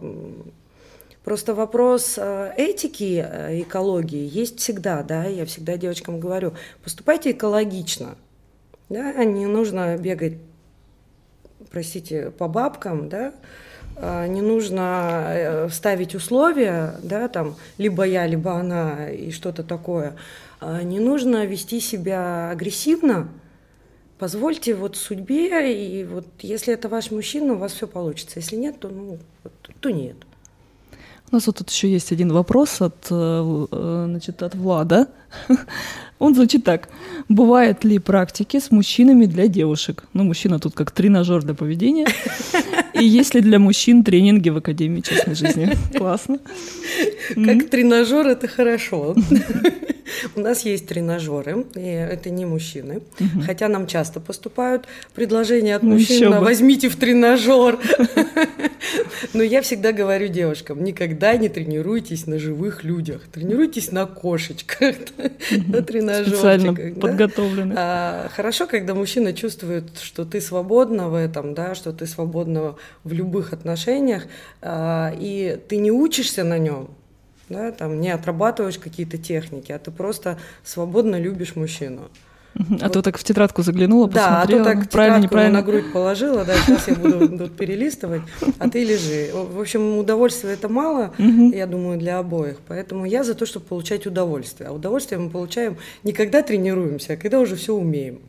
Просто 1.29 1.53
вопрос 1.53 2.15
э, 2.17 2.53
этики, 2.57 3.23
э, 3.23 3.61
экологии 3.61 4.27
есть 4.27 4.59
всегда, 4.59 5.03
да, 5.03 5.25
я 5.25 5.45
всегда 5.45 5.77
девочкам 5.77 6.19
говорю, 6.19 6.55
поступайте 6.83 7.33
экологично, 7.33 8.15
да, 8.89 9.13
не 9.23 9.45
нужно 9.45 9.95
бегать, 9.95 10.39
простите, 11.69 12.31
по 12.31 12.47
бабкам, 12.47 13.09
да, 13.09 13.31
а, 13.95 14.25
не 14.25 14.41
нужно 14.41 15.25
э, 15.27 15.69
ставить 15.69 16.15
условия, 16.15 16.95
да, 17.03 17.27
там, 17.27 17.57
либо 17.77 18.05
я, 18.05 18.25
либо 18.25 18.53
она 18.53 19.11
и 19.11 19.29
что-то 19.29 19.61
такое, 19.61 20.15
А, 20.59 20.81
не 20.81 20.99
нужно 20.99 21.45
вести 21.45 21.79
себя 21.79 22.49
агрессивно, 22.49 23.29
позвольте 24.17 24.73
вот 24.73 24.97
судьбе, 24.97 25.71
и 25.75 26.03
вот 26.05 26.25
если 26.39 26.73
это 26.73 26.89
ваш 26.89 27.11
мужчина, 27.11 27.53
у 27.53 27.57
вас 27.57 27.73
все 27.73 27.85
получится, 27.85 28.39
если 28.39 28.55
нет, 28.55 28.79
то, 28.79 28.87
ну, 28.87 29.19
то 29.79 29.91
нет. 29.91 30.15
У 31.31 31.35
нас 31.35 31.45
вот 31.47 31.57
тут 31.57 31.69
еще 31.69 31.91
есть 31.91 32.11
один 32.11 32.31
вопрос 32.31 32.81
от, 32.81 33.07
э, 33.11 33.67
э, 33.71 34.05
значит, 34.09 34.41
от 34.41 34.55
Влада. 34.55 35.07
Он 36.19 36.35
звучит 36.35 36.63
так. 36.63 36.89
Бывают 37.29 37.83
ли 37.83 37.99
практики 37.99 38.59
с 38.59 38.71
мужчинами 38.71 39.25
для 39.25 39.47
девушек? 39.47 40.03
Ну, 40.13 40.23
мужчина 40.23 40.59
тут 40.59 40.73
как 40.73 40.91
тренажер 40.91 41.43
для 41.43 41.53
поведения. 41.53 42.07
И 42.93 43.05
есть 43.05 43.35
ли 43.35 43.41
для 43.41 43.59
мужчин 43.59 44.03
тренинги 44.03 44.49
в 44.49 44.57
Академии 44.57 45.01
частной 45.01 45.35
жизни? 45.35 45.77
Классно. 45.97 46.39
Как 47.35 47.69
тренажер 47.69 48.27
это 48.27 48.47
хорошо. 48.47 49.15
У 50.35 50.39
нас 50.39 50.65
есть 50.65 50.87
тренажеры, 50.87 51.65
и 51.75 51.81
это 51.81 52.29
не 52.29 52.45
мужчины. 52.45 53.01
Хотя 53.45 53.67
нам 53.67 53.87
часто 53.87 54.19
поступают 54.19 54.85
предложения 55.13 55.75
от 55.75 55.83
Ну, 55.83 55.91
мужчин, 55.91 56.33
«А 56.33 56.41
возьмите 56.41 56.89
в 56.89 56.95
тренажер. 56.95 57.79
Но 59.33 59.43
я 59.43 59.61
всегда 59.61 59.91
говорю 59.91 60.27
девушкам, 60.27 60.83
никогда 60.83 61.18
не 61.37 61.49
тренируйтесь 61.49 62.27
на 62.27 62.39
живых 62.39 62.83
людях, 62.83 63.23
тренируйтесь 63.31 63.91
на 63.91 64.05
кошечках, 64.05 64.95
на 65.19 65.29
Специально 65.39 65.83
тренажерчиках. 65.83 66.93
да. 66.95 67.01
подготовлены. 67.01 67.73
А, 67.77 68.29
Хорошо, 68.35 68.67
когда 68.67 68.93
мужчина 68.93 69.33
чувствует, 69.33 69.97
что 69.99 70.25
ты 70.25 70.41
свободна 70.41 71.09
в 71.09 71.15
этом, 71.15 71.53
да, 71.53 71.75
что 71.75 71.91
ты 71.91 72.05
свободна 72.05 72.75
в 73.03 73.13
любых 73.13 73.53
отношениях, 73.53 74.27
а, 74.61 75.13
и 75.19 75.59
ты 75.67 75.77
не 75.77 75.91
учишься 75.91 76.43
на 76.43 76.57
нем, 76.57 76.89
да, 77.49 77.71
там 77.71 77.99
не 77.99 78.09
отрабатываешь 78.09 78.77
какие-то 78.77 79.17
техники, 79.17 79.71
а 79.71 79.79
ты 79.79 79.91
просто 79.91 80.37
свободно 80.63 81.19
любишь 81.19 81.55
мужчину. 81.55 82.09
А 82.81 82.89
то 82.89 83.01
так 83.01 83.17
в 83.17 83.23
тетрадку 83.23 83.61
заглянула, 83.61 84.09
Да, 84.09 84.41
а 84.41 84.45
то 84.45 84.47
посмотрела. 84.57 84.63
так 84.81 84.89
правильно, 84.89 85.15
ему 85.15 85.21
на 85.21 85.25
неправильно. 85.25 85.61
грудь 85.61 85.93
положила, 85.93 86.43
да, 86.43 86.55
сейчас 86.55 86.87
я 86.87 86.95
буду 86.95 87.29
тут 87.37 87.55
перелистывать, 87.55 88.21
а 88.57 88.69
ты 88.69 88.83
лежи. 88.83 89.29
В 89.33 89.59
общем, 89.61 89.97
удовольствия 89.97 90.51
это 90.53 90.67
мало, 90.67 91.13
я 91.17 91.67
думаю, 91.67 91.97
для 91.99 92.19
обоих. 92.19 92.57
Поэтому 92.67 93.05
я 93.05 93.23
за 93.23 93.33
то, 93.35 93.45
чтобы 93.45 93.65
получать 93.65 94.05
удовольствие. 94.07 94.69
А 94.69 94.73
удовольствие 94.73 95.19
мы 95.19 95.29
получаем 95.29 95.77
не 96.03 96.11
когда 96.11 96.41
тренируемся, 96.41 97.13
а 97.13 97.17
когда 97.17 97.39
уже 97.39 97.55
все 97.55 97.73
умеем. 97.73 98.19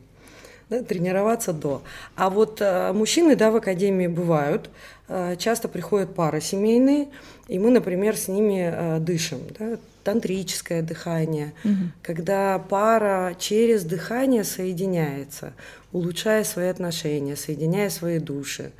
Да, 0.69 0.81
тренироваться 0.83 1.51
до. 1.51 1.81
А 2.15 2.29
вот 2.29 2.61
э, 2.61 2.93
мужчины, 2.93 3.35
да, 3.35 3.51
в 3.51 3.57
академии 3.57 4.07
бывают. 4.07 4.69
Э, 5.09 5.35
часто 5.37 5.67
приходят 5.67 6.15
пары 6.15 6.39
семейные, 6.39 7.09
и 7.49 7.59
мы, 7.59 7.71
например, 7.71 8.15
с 8.15 8.29
ними 8.29 8.71
э, 8.73 8.99
дышим. 8.99 9.39
Да, 9.59 9.77
тантрическое 10.03 10.81
дыхание, 10.81 11.53
Мгм. 11.63 11.91
когда 12.01 12.59
пара 12.59 13.35
через 13.39 13.83
дыхание 13.83 14.43
соединяется, 14.43 15.53
улучшая 15.91 16.43
свои 16.43 16.67
отношения, 16.67 17.35
соединяя 17.35 17.89
свои 17.89 18.19
души. 18.19 18.71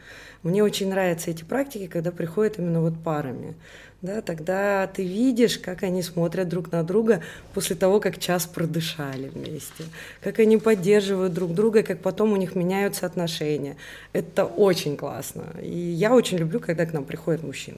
Мне 0.44 0.64
очень 0.64 0.90
нравятся 0.90 1.30
эти 1.32 1.44
практики, 1.44 1.88
когда 1.88 2.12
приходят 2.12 2.58
именно 2.58 2.82
вот 2.82 2.94
парами. 3.04 3.54
Да, 4.02 4.22
тогда 4.22 4.88
ты 4.88 5.04
видишь, 5.06 5.60
как 5.60 5.84
они 5.84 6.02
смотрят 6.02 6.50
друг 6.50 6.72
на 6.72 6.84
друга 6.84 7.22
после 7.54 7.76
того, 7.76 8.00
как 8.00 8.18
час 8.18 8.48
продышали 8.48 9.30
вместе, 9.30 9.84
как 10.24 10.40
они 10.40 10.58
поддерживают 10.58 11.34
друг 11.34 11.54
друга, 11.54 11.84
как 11.84 12.00
потом 12.00 12.34
у 12.34 12.36
них 12.36 12.56
меняются 12.56 13.06
отношения. 13.06 13.78
Это 14.12 14.46
очень 14.46 14.98
классно. 14.98 15.44
И 15.62 15.70
я 15.78 16.16
очень 16.16 16.40
люблю, 16.40 16.60
когда 16.60 16.88
к 16.88 16.94
нам 16.94 17.04
приходят 17.06 17.44
мужчины. 17.44 17.78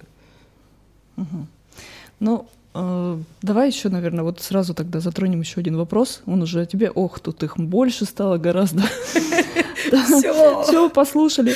Ну, 2.19 2.45
э, 2.45 2.62
давай 2.73 3.67
еще, 3.67 3.89
наверное, 3.89 4.23
вот 4.23 4.41
сразу 4.41 4.73
тогда 4.73 4.99
затронем 4.99 5.41
еще 5.41 5.59
один 5.59 5.77
вопрос. 5.77 6.21
Он 6.25 6.41
уже 6.41 6.61
о 6.61 6.65
тебе. 6.65 6.89
Ох, 6.89 7.19
тут 7.19 7.43
их 7.43 7.57
больше 7.57 8.05
стало 8.05 8.37
гораздо. 8.37 8.83
Все. 9.83 10.89
Послушали. 10.89 11.53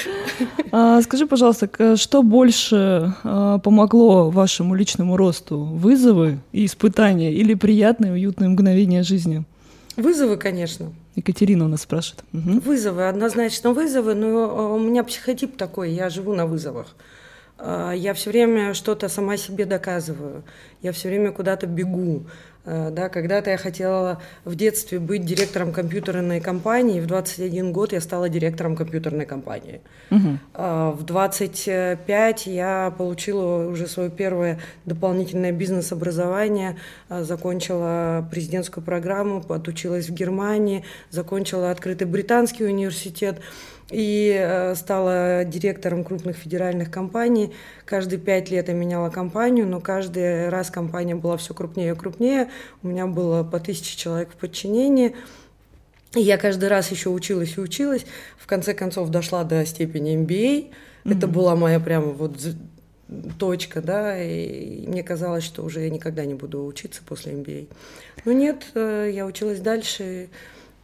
А, 0.72 1.02
Скажи, 1.02 1.26
пожалуйста, 1.26 1.96
что 1.96 2.24
больше 2.24 3.14
а, 3.24 3.58
помогло 3.60 4.30
вашему 4.30 4.76
личному 4.76 5.18
росту? 5.18 5.58
Вызовы 5.58 6.40
и 6.52 6.66
испытания 6.66 7.34
или 7.34 7.54
приятные, 7.54 8.12
уютные 8.14 8.50
мгновения 8.50 9.04
жизни? 9.04 9.44
Вызовы, 9.96 10.38
конечно. 10.38 10.94
Екатерина 11.16 11.66
у 11.66 11.68
нас 11.68 11.82
спрашивает. 11.82 12.24
Вызовы, 12.32 13.08
однозначно 13.08 13.74
вызовы, 13.74 14.14
но 14.14 14.28
э, 14.28 14.76
у 14.76 14.80
меня 14.80 15.04
психотип 15.04 15.58
такой, 15.58 15.92
я 15.92 16.10
живу 16.10 16.36
на 16.36 16.46
вызовах. 16.46 16.96
А, 17.58 17.92
Я 17.92 18.14
все 18.14 18.30
время 18.30 18.74
что-то 18.74 19.10
сама 19.10 19.38
себе 19.38 19.66
доказываю, 19.66 20.44
я 20.82 20.92
все 20.92 21.10
время 21.10 21.32
куда-то 21.32 21.68
бегу. 21.68 22.26
Э, 22.66 22.90
Да, 22.92 23.10
когда-то 23.10 23.50
я 23.50 23.58
хотела 23.58 24.22
в 24.46 24.56
детстве 24.56 25.00
быть 25.00 25.26
директором 25.26 25.72
компьютерной 25.72 26.42
компании, 26.42 27.00
в 27.00 27.08
21 27.08 27.72
год 27.72 27.94
я 27.94 28.02
стала 28.02 28.30
директором 28.30 28.76
компьютерной 28.76 29.26
компании. 29.26 29.82
А, 30.54 30.92
В 30.92 31.04
25 31.04 32.48
я 32.48 32.94
получила 32.98 33.68
уже 33.68 33.88
свое 33.88 34.10
первое 34.10 34.60
дополнительное 34.86 35.52
бизнес-образование, 35.54 36.76
а, 37.10 37.24
закончила 37.24 38.28
президентскую 38.30 38.84
программу, 38.84 39.44
отучилась 39.50 40.10
в 40.10 40.14
Германии, 40.14 40.84
закончила 41.10 41.72
открытый 41.72 42.06
британский 42.06 42.66
университет 42.66 43.40
и 43.90 44.36
э, 44.38 44.76
стала 44.76 45.46
директором 45.46 46.04
крупных 46.04 46.38
федеральных 46.38 46.92
компаний. 46.92 47.54
Каждые 47.86 48.20
пять 48.20 48.50
лет 48.50 48.68
я 48.68 48.74
меняла 48.74 49.10
компанию, 49.10 49.66
но 49.68 49.80
каждый 49.80 50.50
раз 50.50 50.70
компания 50.70 51.16
была 51.16 51.38
все 51.38 51.54
крупнее 51.54 51.94
и 51.94 51.96
крупнее. 51.96 52.50
У 52.84 52.88
меня 52.88 53.08
было 53.08 53.44
по 53.44 53.60
тысяче 53.60 53.98
человек 53.98 54.32
в 54.32 54.36
подчинении. 54.36 55.16
И 56.16 56.22
я 56.22 56.38
каждый 56.38 56.70
раз 56.70 56.92
еще 56.92 57.10
училась 57.10 57.58
и 57.58 57.62
училась. 57.62 58.06
В 58.38 58.48
конце 58.48 58.74
концов 58.74 59.10
дошла 59.10 59.44
до 59.44 59.66
степени 59.66 60.18
MBA. 60.18 60.72
Это 61.06 61.28
была 61.28 61.56
моя 61.56 61.80
прямо 61.80 62.08
вот 62.08 62.38
точка, 63.40 63.82
да, 63.82 64.22
и 64.22 64.86
мне 64.88 65.04
казалось, 65.04 65.44
что 65.46 65.64
уже 65.64 65.82
я 65.82 65.90
никогда 65.90 66.26
не 66.26 66.34
буду 66.34 66.66
учиться 66.66 67.02
после 67.06 67.34
MBA. 67.34 67.68
Но 68.26 68.34
нет, 68.34 68.66
э, 68.74 69.12
я 69.14 69.26
училась 69.26 69.62
дальше, 69.62 70.28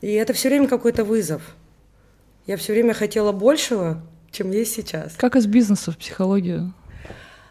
и 0.02 0.14
это 0.14 0.32
все 0.32 0.48
время 0.48 0.70
какой-то 0.70 1.04
вызов. 1.04 1.56
Я 2.46 2.58
все 2.58 2.74
время 2.74 2.94
хотела 2.94 3.32
большего, 3.32 4.02
чем 4.32 4.52
есть 4.52 4.74
сейчас. 4.74 5.14
Как 5.16 5.36
из 5.36 5.46
бизнеса 5.46 5.92
в 5.92 5.98
психологию? 5.98 6.74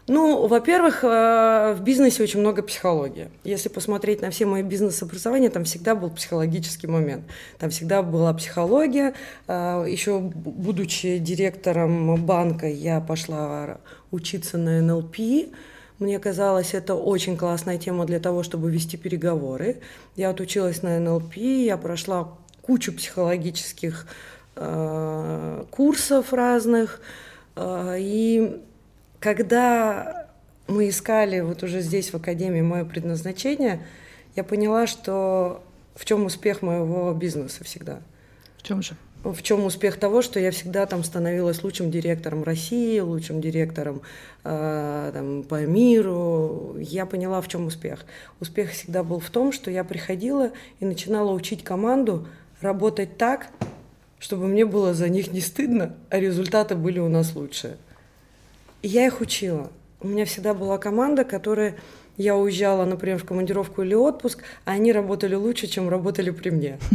Ну, 0.07 0.47
во-первых, 0.47 1.03
э, 1.03 1.73
в 1.77 1.81
бизнесе 1.81 2.23
очень 2.23 2.41
много 2.41 2.61
психологии. 2.61 3.29
Если 3.45 3.69
посмотреть 3.69 4.21
на 4.21 4.31
все 4.31 4.45
мои 4.45 4.61
бизнес-образования, 4.61 5.49
там 5.49 5.63
всегда 5.63 5.95
был 5.95 6.09
психологический 6.09 6.87
момент. 6.87 7.23
Там 7.57 7.69
всегда 7.69 8.03
была 8.03 8.33
психология. 8.33 9.13
Э, 9.47 9.85
Еще 9.87 10.19
будучи 10.19 11.19
директором 11.19 12.23
банка, 12.25 12.67
я 12.67 12.99
пошла 12.99 13.77
учиться 14.11 14.57
на 14.57 14.81
НЛП. 14.81 15.17
Мне 15.99 16.19
казалось, 16.19 16.73
это 16.73 16.95
очень 16.95 17.37
классная 17.37 17.77
тема 17.77 18.05
для 18.05 18.19
того, 18.19 18.43
чтобы 18.43 18.69
вести 18.71 18.97
переговоры. 18.97 19.77
Я 20.17 20.31
отучилась 20.31 20.83
на 20.83 20.99
НЛП, 20.99 21.37
я 21.37 21.77
прошла 21.77 22.37
кучу 22.61 22.91
психологических 22.91 24.05
э, 24.05 24.32
курсов 24.55 26.33
разных. 26.33 27.01
И 27.59 28.61
когда 29.19 30.27
мы 30.67 30.89
искали 30.89 31.41
вот 31.41 31.63
уже 31.63 31.81
здесь 31.81 32.11
в 32.11 32.15
Академии 32.15 32.61
мое 32.61 32.85
предназначение, 32.85 33.85
я 34.35 34.43
поняла, 34.43 34.87
что 34.87 35.63
в 35.95 36.05
чем 36.05 36.25
успех 36.25 36.61
моего 36.61 37.13
бизнеса 37.13 37.63
всегда. 37.63 37.99
В 38.57 38.63
чем 38.63 38.81
же? 38.81 38.95
В 39.23 39.41
чем 39.41 39.63
успех 39.63 39.97
того, 39.97 40.21
что 40.21 40.39
я 40.39 40.51
всегда 40.51 40.85
там 40.85 41.03
становилась 41.03 41.63
лучшим 41.63 41.91
директором 41.91 42.43
России, 42.43 42.99
лучшим 42.99 43.39
директором 43.39 44.01
э, 44.43 45.11
там, 45.13 45.43
по 45.43 45.65
миру. 45.65 46.75
Я 46.77 47.05
поняла, 47.05 47.39
в 47.41 47.47
чем 47.47 47.67
успех. 47.67 48.05
Успех 48.41 48.71
всегда 48.71 49.03
был 49.03 49.19
в 49.19 49.29
том, 49.29 49.53
что 49.53 49.71
я 49.71 49.85
приходила 49.85 50.51
и 50.79 50.85
начинала 50.85 51.31
учить 51.31 51.63
команду 51.63 52.27
работать 52.59 53.17
так, 53.17 53.47
чтобы 54.23 54.47
мне 54.47 54.65
было 54.65 54.93
за 54.93 55.09
них 55.09 55.33
не 55.33 55.41
стыдно, 55.41 55.97
а 56.09 56.17
результаты 56.17 56.75
были 56.75 56.97
у 56.97 57.09
нас 57.09 57.35
лучшие. 57.35 57.75
И 58.81 58.87
я 58.87 59.05
их 59.05 59.19
учила. 59.19 59.69
У 59.99 60.07
меня 60.07 60.23
всегда 60.23 60.53
была 60.53 60.77
команда, 60.77 61.25
которая 61.25 61.75
я 62.15 62.37
уезжала, 62.37 62.85
например, 62.85 63.17
в 63.17 63.25
командировку 63.25 63.81
или 63.81 63.93
отпуск, 63.93 64.43
а 64.63 64.71
они 64.71 64.93
работали 64.93 65.35
лучше, 65.35 65.67
чем 65.67 65.89
работали 65.89 66.29
при 66.31 66.49
мне. 66.49 66.79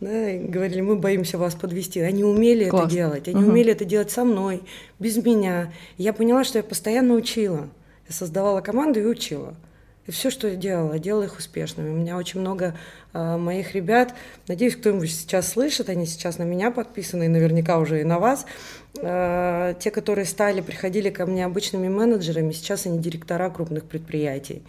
Да, 0.00 0.08
говорили, 0.08 0.80
мы 0.80 0.96
боимся 0.96 1.36
вас 1.36 1.54
подвести. 1.54 2.00
Они 2.00 2.24
умели 2.24 2.70
Класс. 2.70 2.84
это 2.84 2.90
делать, 2.90 3.28
они 3.28 3.42
угу. 3.42 3.50
умели 3.50 3.72
это 3.72 3.84
делать 3.84 4.10
со 4.10 4.24
мной, 4.24 4.62
без 4.98 5.18
меня. 5.18 5.74
Я 5.98 6.14
поняла, 6.14 6.42
что 6.42 6.56
я 6.56 6.62
постоянно 6.62 7.12
учила. 7.12 7.68
Я 8.08 8.14
создавала 8.14 8.62
команду 8.62 8.98
и 9.00 9.04
учила. 9.04 9.54
Все, 10.10 10.30
что 10.30 10.48
я 10.48 10.56
делала, 10.56 10.98
делала 10.98 11.24
их 11.24 11.38
успешными. 11.38 11.90
У 11.90 11.94
меня 11.94 12.16
очень 12.16 12.40
много 12.40 12.76
э, 13.12 13.36
моих 13.36 13.74
ребят, 13.74 14.14
надеюсь, 14.48 14.76
кто-нибудь 14.76 15.10
сейчас 15.10 15.48
слышит, 15.48 15.88
они 15.88 16.06
сейчас 16.06 16.38
на 16.38 16.44
меня 16.44 16.70
подписаны, 16.70 17.24
и 17.24 17.28
наверняка 17.28 17.78
уже 17.78 18.00
и 18.00 18.04
на 18.04 18.18
вас. 18.18 18.46
Э, 19.00 19.74
те, 19.78 19.90
которые 19.90 20.24
стали, 20.24 20.60
приходили 20.60 21.10
ко 21.10 21.26
мне 21.26 21.44
обычными 21.44 21.88
менеджерами, 21.88 22.52
сейчас 22.52 22.86
они 22.86 22.98
директора 22.98 23.50
крупных 23.50 23.84
предприятий. 23.84 24.62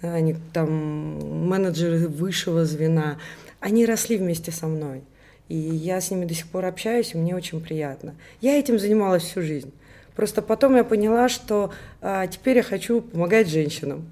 Они 0.00 0.34
там 0.52 1.48
менеджеры 1.48 2.08
высшего 2.08 2.64
звена. 2.64 3.18
Они 3.60 3.86
росли 3.86 4.16
вместе 4.16 4.50
со 4.50 4.66
мной. 4.66 5.02
И 5.48 5.56
я 5.56 6.00
с 6.00 6.10
ними 6.10 6.24
до 6.24 6.34
сих 6.34 6.48
пор 6.48 6.64
общаюсь, 6.64 7.14
и 7.14 7.18
мне 7.18 7.36
очень 7.36 7.60
приятно. 7.60 8.14
Я 8.40 8.58
этим 8.58 8.78
занималась 8.78 9.22
всю 9.22 9.42
жизнь. 9.42 9.72
Просто 10.16 10.42
потом 10.42 10.76
я 10.76 10.84
поняла, 10.84 11.28
что 11.28 11.72
а, 12.00 12.26
теперь 12.26 12.58
я 12.58 12.62
хочу 12.62 13.00
помогать 13.00 13.48
женщинам 13.48 14.08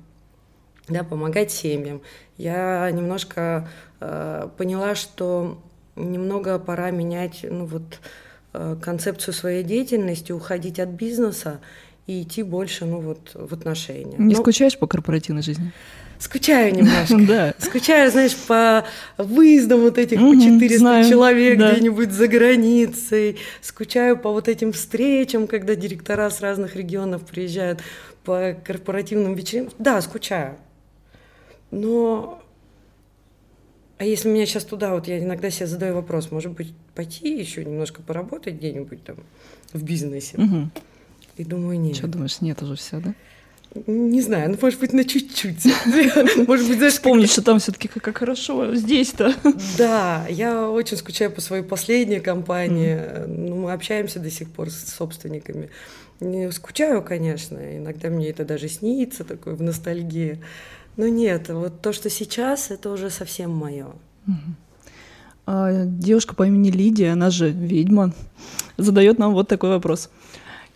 да, 0.90 1.04
помогать 1.04 1.50
семьям. 1.50 2.02
Я 2.36 2.90
немножко 2.90 3.68
э, 4.00 4.48
поняла, 4.56 4.94
что 4.94 5.58
немного 5.96 6.58
пора 6.58 6.90
менять 6.90 7.44
ну, 7.48 7.66
вот, 7.66 8.00
э, 8.52 8.76
концепцию 8.80 9.34
своей 9.34 9.62
деятельности, 9.62 10.32
уходить 10.32 10.80
от 10.80 10.88
бизнеса 10.88 11.60
и 12.06 12.22
идти 12.22 12.42
больше 12.42 12.84
ну, 12.84 13.00
вот, 13.00 13.30
в 13.34 13.52
отношения. 13.52 14.16
Не 14.18 14.34
ну, 14.34 14.40
скучаешь 14.40 14.78
по 14.78 14.86
корпоративной 14.86 15.42
жизни? 15.42 15.72
Скучаю 16.18 16.74
немножко. 16.74 17.16
Да. 17.26 17.54
Скучаю, 17.58 18.10
знаешь, 18.10 18.36
по 18.36 18.84
выездам 19.16 19.80
вот 19.80 19.96
этих 19.96 20.18
по 20.18 20.34
400 20.34 21.08
человек 21.08 21.58
где-нибудь 21.58 22.12
за 22.12 22.28
границей. 22.28 23.38
Скучаю 23.62 24.18
по 24.18 24.30
вот 24.30 24.48
этим 24.48 24.72
встречам, 24.72 25.46
когда 25.46 25.74
директора 25.74 26.28
с 26.28 26.40
разных 26.40 26.76
регионов 26.76 27.22
приезжают 27.22 27.80
по 28.24 28.54
корпоративным 28.64 29.34
вечеринкам. 29.34 29.74
Да, 29.78 30.00
скучаю. 30.02 30.56
Но 31.70 32.42
а 34.00 34.04
если 34.06 34.30
меня 34.30 34.46
сейчас 34.46 34.64
туда, 34.64 34.94
вот 34.94 35.08
я 35.08 35.18
иногда 35.18 35.50
себе 35.50 35.66
задаю 35.66 35.94
вопрос, 35.94 36.30
может 36.30 36.52
быть, 36.52 36.72
пойти 36.94 37.38
еще 37.38 37.62
немножко 37.62 38.00
поработать 38.00 38.54
где-нибудь 38.54 39.04
там 39.04 39.16
в 39.74 39.82
бизнесе? 39.82 40.38
Угу. 40.38 40.70
И 41.36 41.44
думаю, 41.44 41.78
нет. 41.78 41.96
Что 41.96 42.06
думаешь, 42.06 42.40
нет 42.40 42.62
уже 42.62 42.76
все, 42.76 42.98
да? 42.98 43.14
Не 43.86 44.22
знаю, 44.22 44.50
ну, 44.50 44.58
может 44.60 44.80
быть, 44.80 44.94
на 44.94 45.04
чуть-чуть. 45.04 45.64
Может 46.48 46.66
быть, 46.66 46.78
знаешь... 46.78 46.94
Вспомнить, 46.94 47.30
что 47.30 47.42
там 47.42 47.60
все 47.60 47.70
таки 47.70 47.88
как 47.88 48.18
хорошо 48.18 48.74
здесь-то. 48.74 49.34
Да, 49.78 50.26
я 50.28 50.68
очень 50.68 50.96
скучаю 50.96 51.30
по 51.30 51.40
своей 51.40 51.62
последней 51.62 52.20
компании. 52.20 52.98
Ну, 53.28 53.56
мы 53.56 53.72
общаемся 53.72 54.18
до 54.18 54.30
сих 54.30 54.50
пор 54.50 54.70
с 54.70 54.94
собственниками. 54.94 55.68
Не 56.18 56.50
скучаю, 56.50 57.02
конечно, 57.02 57.58
иногда 57.76 58.08
мне 58.08 58.30
это 58.30 58.44
даже 58.44 58.68
снится, 58.68 59.24
такое 59.24 59.54
в 59.54 59.62
ностальгии. 59.62 60.40
Ну 60.96 61.08
нет, 61.08 61.48
вот 61.48 61.80
то, 61.80 61.92
что 61.92 62.10
сейчас, 62.10 62.70
это 62.70 62.90
уже 62.90 63.10
совсем 63.10 63.50
мое. 63.50 63.88
А, 65.46 65.84
девушка 65.84 66.34
по 66.34 66.46
имени 66.46 66.70
Лидия, 66.70 67.12
она 67.12 67.30
же 67.30 67.50
ведьма, 67.50 68.12
задает 68.76 69.18
нам 69.18 69.32
вот 69.32 69.48
такой 69.48 69.70
вопрос. 69.70 70.10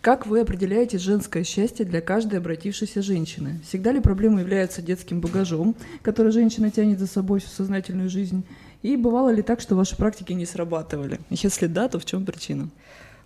Как 0.00 0.27
вы 0.27 0.40
определяете 0.40 0.98
женское 0.98 1.44
счастье 1.44 1.87
для 1.87 2.03
каждой 2.03 2.38
обратившейся 2.38 3.00
женщины? 3.00 3.61
Всегда 3.66 3.90
ли 3.90 4.00
проблема 4.00 4.40
является 4.40 4.83
детским 4.83 5.20
багажом, 5.20 5.74
который 6.03 6.31
женщина 6.31 6.70
тянет 6.70 6.98
за 6.98 7.07
собой 7.07 7.40
всю 7.40 7.48
сознательную 7.48 8.11
жизнь? 8.11 8.44
И 8.83 8.96
бывало 8.96 9.31
ли 9.31 9.40
так, 9.40 9.62
что 9.62 9.77
ваши 9.77 9.96
практики 9.96 10.35
не 10.35 10.44
срабатывали? 10.44 11.20
Если 11.31 11.68
да, 11.68 11.88
то 11.88 11.98
в 11.98 12.05
чем 12.05 12.27
причина? 12.27 12.68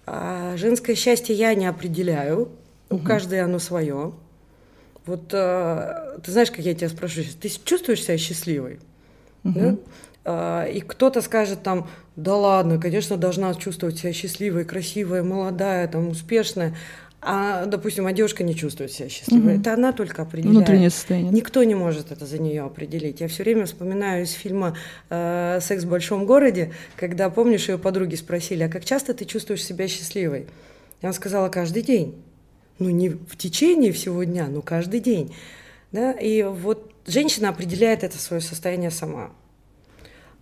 А, 0.06 0.56
женское 0.56 0.94
счастье 0.94 1.34
я 1.34 1.52
не 1.54 1.66
определяю. 1.66 2.48
У 2.90 2.94
угу. 2.94 3.04
каждой 3.04 3.40
оно 3.40 3.58
свое. 3.58 4.12
Вот 5.08 5.30
э, 5.32 6.18
ты 6.22 6.30
знаешь, 6.30 6.50
как 6.50 6.60
я 6.60 6.74
тебя 6.74 6.90
спрашиваю, 6.90 7.26
ты 7.40 7.48
чувствуешь 7.48 8.02
себя 8.02 8.18
счастливой? 8.18 8.78
Угу. 9.42 9.58
Да? 9.58 9.76
А, 10.24 10.64
и 10.66 10.80
кто-то 10.80 11.22
скажет 11.22 11.62
там, 11.62 11.88
да 12.14 12.36
ладно, 12.36 12.78
конечно, 12.78 13.16
должна 13.16 13.54
чувствовать 13.54 13.98
себя 13.98 14.12
счастливой, 14.12 14.66
красивой, 14.66 15.22
молодая, 15.22 15.88
там, 15.88 16.10
успешная. 16.10 16.76
А, 17.22 17.64
допустим, 17.64 18.06
а 18.06 18.12
девушка 18.12 18.44
не 18.44 18.54
чувствует 18.54 18.92
себя 18.92 19.08
счастливой. 19.08 19.54
Угу. 19.54 19.60
Это 19.62 19.72
она 19.72 19.92
только 19.92 20.22
определяет. 20.22 20.56
Внутреннее 20.56 20.90
состояние. 20.90 21.32
Никто 21.32 21.64
не 21.64 21.74
может 21.74 22.12
это 22.12 22.26
за 22.26 22.38
нее 22.38 22.62
определить. 22.62 23.20
Я 23.20 23.28
все 23.28 23.44
время 23.44 23.64
вспоминаю 23.64 24.24
из 24.24 24.32
фильма 24.32 24.76
э, 25.08 25.58
«Секс 25.62 25.84
в 25.84 25.88
большом 25.88 26.26
городе», 26.26 26.72
когда, 26.96 27.30
помнишь, 27.30 27.70
ее 27.70 27.78
подруги 27.78 28.14
спросили, 28.14 28.64
а 28.64 28.68
как 28.68 28.84
часто 28.84 29.14
ты 29.14 29.24
чувствуешь 29.24 29.64
себя 29.64 29.88
счастливой? 29.88 30.42
И 31.00 31.06
она 31.06 31.14
сказала, 31.14 31.48
каждый 31.48 31.82
день 31.82 32.14
ну 32.78 32.90
не 32.90 33.10
в 33.10 33.36
течение 33.36 33.92
всего 33.92 34.24
дня, 34.24 34.48
но 34.48 34.62
каждый 34.62 35.00
день. 35.00 35.34
Да? 35.92 36.12
И 36.12 36.42
вот 36.42 36.92
женщина 37.06 37.48
определяет 37.48 38.04
это 38.04 38.18
свое 38.18 38.40
состояние 38.40 38.90
сама. 38.90 39.30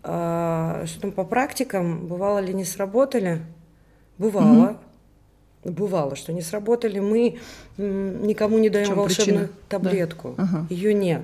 А, 0.03 0.85
что 0.87 1.01
там 1.01 1.13
по 1.13 1.25
практикам, 1.25 2.07
бывало 2.07 2.39
ли 2.39 2.55
не 2.55 2.65
сработали? 2.65 3.43
Бывало. 4.19 4.79
Угу. 5.65 5.73
Бывало, 5.73 6.15
что 6.15 6.33
не 6.33 6.43
сработали. 6.43 7.01
Мы 7.01 7.39
никому 7.77 8.59
не 8.59 8.71
даем 8.71 8.95
волшебную 8.95 9.49
причина? 9.49 9.61
таблетку. 9.69 10.35
Да. 10.37 10.45
Ага. 10.45 10.67
Ее 10.71 10.95
нет. 10.95 11.23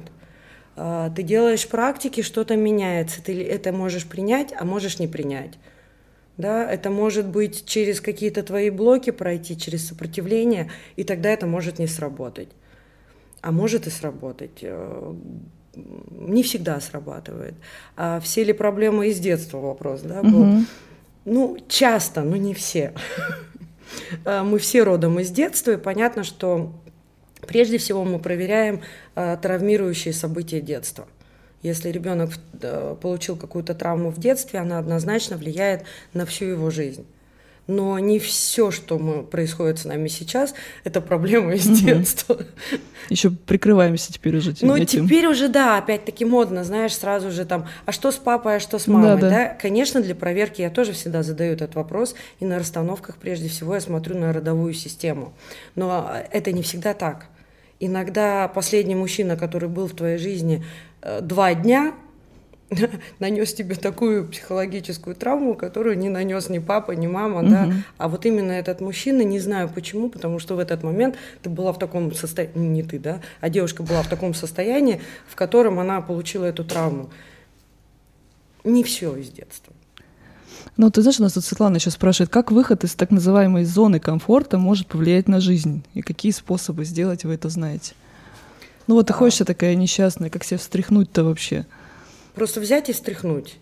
А, 0.77 1.11
ты 1.11 1.23
делаешь 1.23 1.69
практики, 1.69 2.23
что-то 2.23 2.57
меняется. 2.57 3.23
Ты 3.23 3.45
это 3.45 3.73
можешь 3.73 4.07
принять, 4.07 4.53
а 4.59 4.65
можешь 4.65 4.99
не 4.99 5.07
принять. 5.07 5.53
Да, 6.43 6.69
это 6.69 6.91
может 6.91 7.29
быть 7.29 7.65
через 7.67 8.01
какие-то 8.01 8.43
твои 8.43 8.69
блоки 8.71 9.11
пройти, 9.11 9.57
через 9.57 9.87
сопротивление, 9.87 10.71
и 10.97 11.05
тогда 11.05 11.31
это 11.31 11.47
может 11.47 11.79
не 11.79 11.87
сработать. 11.87 12.49
А 13.41 13.53
может 13.53 13.87
и 13.87 13.91
сработать. 13.91 14.59
Э, 14.63 15.15
не 15.75 16.43
всегда 16.43 16.81
срабатывает. 16.81 17.55
А 17.97 18.19
все 18.19 18.43
ли 18.43 18.53
проблемы 18.53 19.09
из 19.09 19.21
детства 19.21 19.59
вопрос, 19.59 20.01
да, 20.03 20.23
был? 20.23 20.43
Угу. 20.43 20.65
Ну, 21.27 21.59
часто, 21.69 22.23
но 22.23 22.37
не 22.37 22.55
все. 22.55 22.93
Э, 24.25 24.43
мы 24.45 24.59
все 24.59 24.83
родом 24.83 25.21
из 25.21 25.31
детства, 25.31 25.71
и 25.71 25.77
понятно, 25.77 26.25
что 26.25 26.73
прежде 27.47 27.79
всего 27.79 28.05
мы 28.05 28.19
проверяем 28.19 28.81
э, 29.15 29.37
травмирующие 29.41 30.13
события 30.13 30.61
детства– 30.61 31.07
если 31.63 31.91
ребенок 31.91 32.31
получил 33.01 33.37
какую-то 33.37 33.75
травму 33.75 34.11
в 34.11 34.19
детстве, 34.19 34.59
она 34.61 34.79
однозначно 34.79 35.37
влияет 35.37 35.85
на 36.13 36.27
всю 36.27 36.47
его 36.47 36.71
жизнь. 36.71 37.07
Но 37.69 37.99
не 38.01 38.19
все, 38.19 38.73
что 38.73 38.99
мы, 38.99 39.23
происходит 39.23 39.79
с 39.79 39.85
нами 39.85 40.09
сейчас, 40.09 40.53
это 40.85 41.01
проблема 41.01 41.55
из 41.55 41.67
детства. 41.67 42.39
Еще 43.09 43.31
прикрываемся 43.31 44.13
теперь 44.13 44.37
уже 44.37 44.55
Ну, 44.63 44.85
теперь 44.85 45.27
уже, 45.27 45.49
да, 45.49 45.79
опять-таки 45.79 46.25
модно, 46.25 46.65
знаешь, 46.65 46.95
сразу 46.97 47.31
же 47.31 47.45
там, 47.45 47.69
а 47.87 47.93
что 47.93 48.11
с 48.11 48.17
папой, 48.17 48.57
а 48.57 48.61
что 48.61 48.79
с 48.79 48.89
мамой, 48.89 49.11
да, 49.11 49.17
да. 49.17 49.31
да? 49.31 49.49
Конечно, 49.61 50.01
для 50.01 50.15
проверки 50.15 50.61
я 50.61 50.71
тоже 50.71 50.93
всегда 50.93 51.23
задаю 51.23 51.53
этот 51.53 51.75
вопрос, 51.77 52.15
и 52.41 52.45
на 52.45 52.59
расстановках 52.59 53.17
прежде 53.17 53.49
всего 53.49 53.75
я 53.75 53.81
смотрю 53.81 54.19
на 54.19 54.33
родовую 54.33 54.75
систему. 54.75 55.33
Но 55.77 56.13
это 56.31 56.51
не 56.51 56.63
всегда 56.63 56.95
так. 56.95 57.27
Иногда 57.79 58.47
последний 58.47 58.95
мужчина, 58.95 59.37
который 59.37 59.69
был 59.69 59.89
в 59.89 59.95
твоей 59.95 60.17
жизни 60.17 60.65
э, 60.65 60.92
два 61.21 61.55
дня, 61.55 61.95
нанес 63.19 63.53
тебе 63.53 63.75
такую 63.75 64.29
психологическую 64.29 65.17
травму, 65.17 65.55
которую 65.55 65.99
не 65.99 66.09
нанес 66.09 66.49
ни 66.49 66.59
папа, 66.59 66.93
ни 66.93 67.07
мама, 67.07 67.41
угу. 67.41 67.51
да, 67.51 67.73
а 67.99 68.09
вот 68.09 68.27
именно 68.27 68.53
этот 68.53 68.81
мужчина, 68.81 69.23
не 69.23 69.41
знаю 69.41 69.69
почему, 69.69 70.09
потому 70.09 70.39
что 70.39 70.57
в 70.57 70.59
этот 70.59 70.83
момент 70.83 71.17
ты 71.43 71.51
была 71.51 71.73
в 71.73 71.79
таком 71.79 72.15
состоянии, 72.15 72.69
не 72.69 72.83
ты, 72.83 72.99
да, 72.99 73.21
а 73.41 73.49
девушка 73.49 73.83
была 73.83 74.03
в 74.03 74.09
таком 74.09 74.35
состоянии, 74.35 75.01
в 75.27 75.35
котором 75.35 75.79
она 75.79 76.01
получила 76.01 76.45
эту 76.45 76.65
травму. 76.65 77.11
Не 78.65 78.85
все 78.85 79.17
из 79.17 79.31
детства. 79.31 79.73
Ну, 80.77 80.91
ты 80.91 81.03
знаешь, 81.03 81.19
у 81.19 81.23
нас 81.25 81.33
тут 81.33 81.45
Светлана 81.45 81.77
еще 81.77 81.91
спрашивает, 81.91 82.31
как 82.31 82.51
выход 82.53 82.85
из 82.85 82.95
так 82.95 83.11
называемой 83.11 83.65
зоны 83.65 83.99
комфорта 83.99 84.59
может 84.59 84.87
повлиять 84.87 85.29
на 85.29 85.41
жизнь? 85.41 85.85
И 85.93 86.03
какие 86.03 86.33
способы 86.33 86.85
сделать 86.85 87.25
вы 87.25 87.35
это 87.35 87.49
знаете? 87.49 87.95
Ну 88.87 88.95
вот 88.97 89.07
ты 89.07 89.13
ходишь 89.13 89.39
такая 89.39 89.75
несчастная, 89.75 90.31
как 90.31 90.45
себя 90.45 90.59
встряхнуть-то 90.59 91.25
вообще? 91.25 91.67
Просто 92.35 92.61
взять 92.61 92.89
и 92.89 92.93
встряхнуть. 92.93 93.59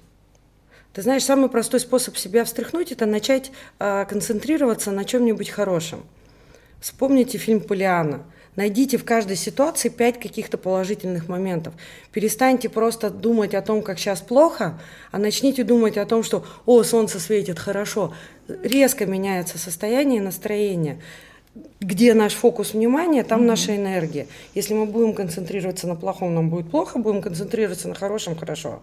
Ты 0.92 1.02
знаешь, 1.02 1.24
самый 1.24 1.48
простой 1.48 1.80
способ 1.80 2.16
себя 2.16 2.44
встряхнуть– 2.44 2.90
это 2.92 3.06
начать 3.06 3.52
э, 3.78 4.04
концентрироваться 4.08 4.90
на 4.90 5.04
чем-нибудь 5.04 5.50
хорошем. 5.50 6.02
Вспомните 6.80 7.38
фильм 7.38 7.60
«Полиана». 7.60 8.24
Найдите 8.56 8.98
в 8.98 9.04
каждой 9.04 9.36
ситуации 9.36 9.88
пять 9.88 10.18
каких-то 10.18 10.58
положительных 10.58 11.28
моментов. 11.28 11.74
Перестаньте 12.12 12.68
просто 12.68 13.08
думать 13.08 13.54
о 13.54 13.62
том, 13.62 13.80
как 13.80 13.98
сейчас 14.00 14.20
плохо, 14.20 14.80
а 15.12 15.18
начните 15.18 15.62
думать 15.62 15.96
о 15.96 16.04
том, 16.04 16.24
что 16.24 16.44
«О, 16.66 16.82
солнце 16.82 17.20
светит, 17.20 17.60
хорошо». 17.60 18.12
Резко 18.48 19.06
меняется 19.06 19.58
состояние 19.58 20.18
и 20.18 20.24
настроение 20.24 21.00
где 21.80 22.14
наш 22.14 22.34
фокус 22.34 22.74
внимания, 22.74 23.24
там 23.24 23.42
mm-hmm. 23.42 23.46
наша 23.46 23.76
энергия. 23.76 24.26
Если 24.54 24.74
мы 24.74 24.86
будем 24.86 25.14
концентрироваться 25.14 25.88
на 25.88 25.96
плохом, 25.96 26.34
нам 26.34 26.50
будет 26.50 26.70
плохо, 26.70 26.98
будем 26.98 27.22
концентрироваться 27.22 27.88
на 27.88 27.94
хорошем, 27.94 28.36
хорошо. 28.36 28.82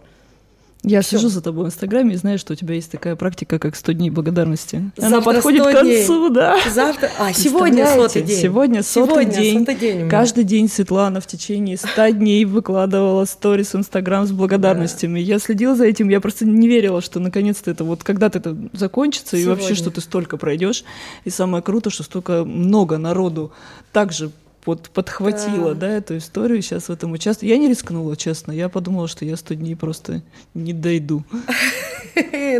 Я 0.84 1.02
Всё. 1.02 1.16
сижу 1.16 1.28
за 1.28 1.42
тобой 1.42 1.64
в 1.64 1.66
Инстаграме 1.68 2.14
и 2.14 2.16
знаю, 2.16 2.38
что 2.38 2.52
у 2.52 2.56
тебя 2.56 2.74
есть 2.74 2.90
такая 2.90 3.16
практика, 3.16 3.58
как 3.58 3.74
100 3.74 3.92
дней 3.92 4.10
благодарности. 4.10 4.90
Завтра 4.96 5.16
Она 5.16 5.20
подходит 5.20 5.62
к 5.66 5.72
концу, 5.72 6.28
дней. 6.28 6.34
да. 6.34 6.56
Завтра, 6.72 7.10
а 7.18 7.32
сегодня 7.32 7.86
сотый 7.86 8.22
день. 8.22 8.40
Сегодня 8.40 8.82
сотый 8.82 9.24
сегодня 9.24 9.34
день. 9.34 9.58
Сотый 9.58 9.74
день 9.74 10.08
Каждый 10.08 10.44
день 10.44 10.68
Светлана 10.68 11.20
в 11.20 11.26
течение 11.26 11.76
100 11.76 12.08
дней 12.10 12.44
выкладывала 12.44 13.24
сторис 13.24 13.74
в 13.74 13.76
Инстаграм 13.76 14.24
с 14.26 14.30
благодарностями. 14.30 15.18
Да. 15.20 15.26
Я 15.26 15.38
следила 15.40 15.74
за 15.74 15.84
этим, 15.86 16.08
я 16.10 16.20
просто 16.20 16.46
не 16.46 16.68
верила, 16.68 17.00
что 17.00 17.18
наконец-то 17.18 17.70
это 17.70 17.82
вот 17.82 18.04
когда-то 18.04 18.38
это 18.38 18.56
закончится 18.72 19.36
сегодня. 19.36 19.44
и 19.44 19.48
вообще, 19.48 19.74
что 19.74 19.90
ты 19.90 20.00
столько 20.00 20.36
пройдешь. 20.36 20.84
И 21.24 21.30
самое 21.30 21.62
круто, 21.62 21.90
что 21.90 22.04
столько 22.04 22.44
много 22.44 22.98
народу 22.98 23.52
также 23.92 24.30
под, 24.68 24.90
подхватила, 24.90 25.74
да. 25.74 25.86
да, 25.86 25.94
эту 25.94 26.18
историю, 26.18 26.60
сейчас 26.60 26.88
в 26.88 26.90
этом 26.90 27.12
участвую. 27.12 27.48
Я 27.48 27.56
не 27.56 27.70
рискнула, 27.70 28.18
честно. 28.18 28.52
Я 28.52 28.68
подумала, 28.68 29.08
что 29.08 29.24
я 29.24 29.34
100 29.34 29.54
дней 29.54 29.74
просто 29.76 30.20
не 30.52 30.74
дойду. 30.74 31.24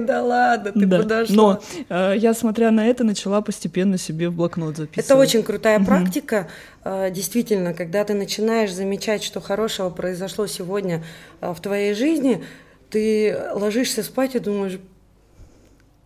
Да 0.00 0.22
ладно, 0.22 0.70
ты 0.70 0.86
подошла. 0.86 1.34
Но 1.34 1.60
э, 1.88 2.14
я, 2.16 2.32
смотря 2.32 2.70
на 2.70 2.86
это, 2.86 3.02
начала 3.02 3.40
постепенно 3.40 3.98
себе 3.98 4.28
в 4.28 4.34
блокнот 4.34 4.76
записывать. 4.76 5.06
Это 5.06 5.16
очень 5.16 5.42
крутая 5.42 5.80
практика. 5.80 6.48
Э, 6.84 7.10
действительно, 7.10 7.74
когда 7.74 8.04
ты 8.04 8.14
начинаешь 8.14 8.72
замечать, 8.72 9.24
что 9.24 9.40
хорошего 9.40 9.90
произошло 9.90 10.46
сегодня 10.46 11.02
э, 11.40 11.52
в 11.52 11.60
твоей 11.60 11.94
жизни, 11.94 12.44
ты 12.90 13.36
ложишься 13.52 14.04
спать 14.04 14.36
и 14.36 14.38
думаешь, 14.38 14.78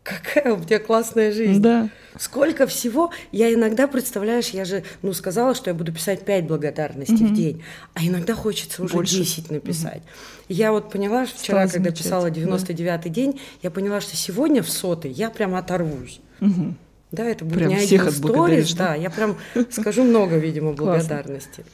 какая 0.02 0.54
у 0.54 0.58
меня 0.58 0.78
классная 0.78 1.32
жизнь. 1.32 1.60
Да. 1.60 1.88
Сколько 2.18 2.66
всего. 2.66 3.10
Я 3.30 3.52
иногда, 3.52 3.86
представляешь, 3.86 4.48
я 4.48 4.64
же, 4.64 4.84
ну, 5.02 5.12
сказала, 5.12 5.54
что 5.54 5.70
я 5.70 5.74
буду 5.74 5.92
писать 5.92 6.24
5 6.24 6.46
благодарностей 6.46 7.24
угу. 7.24 7.26
в 7.26 7.34
день, 7.34 7.62
а 7.94 8.04
иногда 8.04 8.34
хочется 8.34 8.82
уже 8.82 8.94
Больше. 8.94 9.16
10 9.16 9.50
написать. 9.50 10.02
Угу. 10.02 10.04
Я 10.48 10.72
вот 10.72 10.90
поняла, 10.90 11.26
что 11.26 11.38
вчера, 11.38 11.66
когда 11.68 11.90
писала 11.90 12.30
99-й 12.30 12.74
да. 12.74 13.08
день, 13.08 13.40
я 13.62 13.70
поняла, 13.70 14.00
что 14.00 14.16
сегодня 14.16 14.62
в 14.62 14.70
сотый 14.70 15.10
я 15.10 15.30
прям 15.30 15.54
оторвусь. 15.54 16.20
Угу. 16.40 16.74
Да, 17.12 17.24
это 17.24 17.44
будет 17.44 17.58
прям 17.58 17.68
не 17.70 17.76
один 17.76 18.10
сторис, 18.10 18.72
да? 18.74 18.88
да, 18.88 18.94
я 18.94 19.10
прям 19.10 19.36
скажу 19.70 20.02
много, 20.02 20.36
видимо, 20.36 20.72
благодарности. 20.74 21.64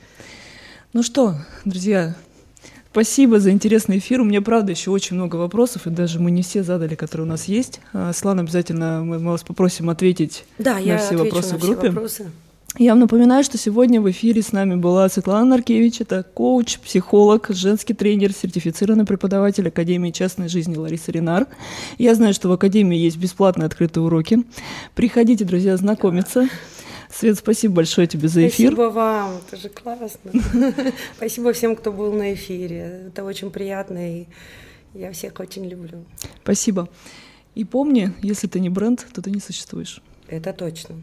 Ну 0.93 1.03
что, 1.03 1.37
друзья, 1.65 2.17
Спасибо 2.99 3.39
за 3.39 3.53
интересный 3.53 3.99
эфир. 3.99 4.23
У 4.23 4.25
меня, 4.25 4.43
правда, 4.43 4.73
еще 4.73 4.91
очень 4.91 5.15
много 5.15 5.37
вопросов, 5.37 5.87
и 5.87 5.91
даже 5.91 6.19
мы 6.19 6.33
не 6.33 6.43
все 6.43 6.65
задали, 6.65 6.97
которые 6.97 7.29
у 7.29 7.31
нас 7.31 7.45
есть. 7.45 7.81
А, 7.93 8.13
Слана, 8.13 8.43
обязательно 8.43 9.05
мы, 9.05 9.21
вас 9.21 9.45
попросим 9.45 9.89
ответить 9.89 10.45
да, 10.59 10.75
на 10.75 10.79
я 10.81 10.99
все 10.99 11.17
вопросы 11.17 11.53
на 11.53 11.59
в 11.59 11.61
группе. 11.61 11.79
Все 11.79 11.91
вопросы. 11.91 12.27
Я 12.77 12.91
вам 12.91 12.99
напоминаю, 12.99 13.45
что 13.45 13.57
сегодня 13.57 14.01
в 14.01 14.11
эфире 14.11 14.43
с 14.43 14.51
нами 14.51 14.75
была 14.75 15.09
Светлана 15.09 15.45
Наркевич, 15.45 16.01
это 16.01 16.25
коуч, 16.35 16.81
психолог, 16.81 17.47
женский 17.51 17.95
тренер, 17.95 18.33
сертифицированный 18.33 19.05
преподаватель 19.05 19.69
Академии 19.69 20.11
частной 20.11 20.49
жизни 20.49 20.75
Лариса 20.75 21.13
Ренар. 21.13 21.47
Я 21.99 22.17
знаю, 22.17 22.35
что 22.35 22.49
в 22.49 22.53
Академии 22.53 22.99
есть 22.99 23.17
бесплатные 23.17 23.67
открытые 23.67 24.03
уроки. 24.03 24.43
Приходите, 24.97 25.45
друзья, 25.45 25.77
знакомиться. 25.77 26.49
Свет, 27.11 27.39
спасибо 27.39 27.75
большое 27.75 28.07
тебе 28.07 28.29
за 28.29 28.47
эфир. 28.47 28.73
Спасибо 28.73 28.91
вам, 28.91 29.41
это 29.47 29.57
же 29.57 29.69
классно. 29.69 30.33
Спасибо 31.17 31.53
всем, 31.53 31.75
кто 31.75 31.91
был 31.91 32.13
на 32.13 32.35
эфире. 32.35 33.05
Это 33.09 33.25
очень 33.25 33.51
приятно, 33.51 34.21
и 34.21 34.27
я 34.95 35.13
всех 35.13 35.41
очень 35.41 35.65
люблю. 35.67 36.05
Спасибо. 36.43 36.89
И 37.55 37.65
помни, 37.65 38.13
если 38.23 38.47
ты 38.47 38.61
не 38.61 38.69
бренд, 38.69 39.07
то 39.13 39.23
ты 39.23 39.31
не 39.31 39.41
существуешь. 39.41 40.03
Это 40.29 40.53
точно. 40.53 40.97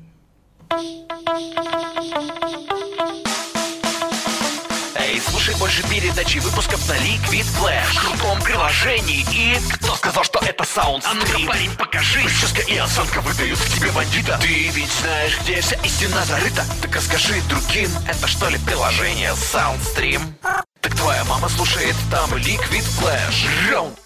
Эй, 5.15 5.21
слушай 5.21 5.55
больше 5.55 5.81
передачи 5.83 6.39
выпусков 6.39 6.89
на 6.89 6.93
Liquid 6.97 7.45
Flash. 7.57 7.93
В 7.93 8.01
крутом 8.01 8.41
приложении 8.41 9.25
и... 9.31 9.57
Кто 9.75 9.95
сказал, 9.95 10.25
что 10.25 10.39
это 10.39 10.65
саунд? 10.65 11.05
А 11.07 11.13
ну-ка, 11.13 11.39
парень, 11.47 11.71
покажи. 11.77 12.19
Прическа 12.19 12.61
и 12.63 12.75
осанка 12.75 13.21
выдают 13.21 13.57
тебе 13.59 13.91
бандита. 13.91 14.37
Ты 14.41 14.67
ведь 14.73 14.91
знаешь, 14.91 15.39
где 15.39 15.61
вся 15.61 15.77
истина 15.83 16.25
зарыта? 16.25 16.65
Так 16.81 16.93
расскажи 16.93 17.41
другим, 17.47 17.89
это 18.09 18.27
что 18.27 18.49
ли 18.49 18.57
приложение 18.57 19.31
Soundstream? 19.31 20.21
Так 20.81 20.93
твоя 20.95 21.23
мама 21.23 21.47
слушает 21.47 21.95
там 22.11 22.29
Liquid 22.33 22.83
Flash. 22.99 23.71
Раунд 23.71 23.97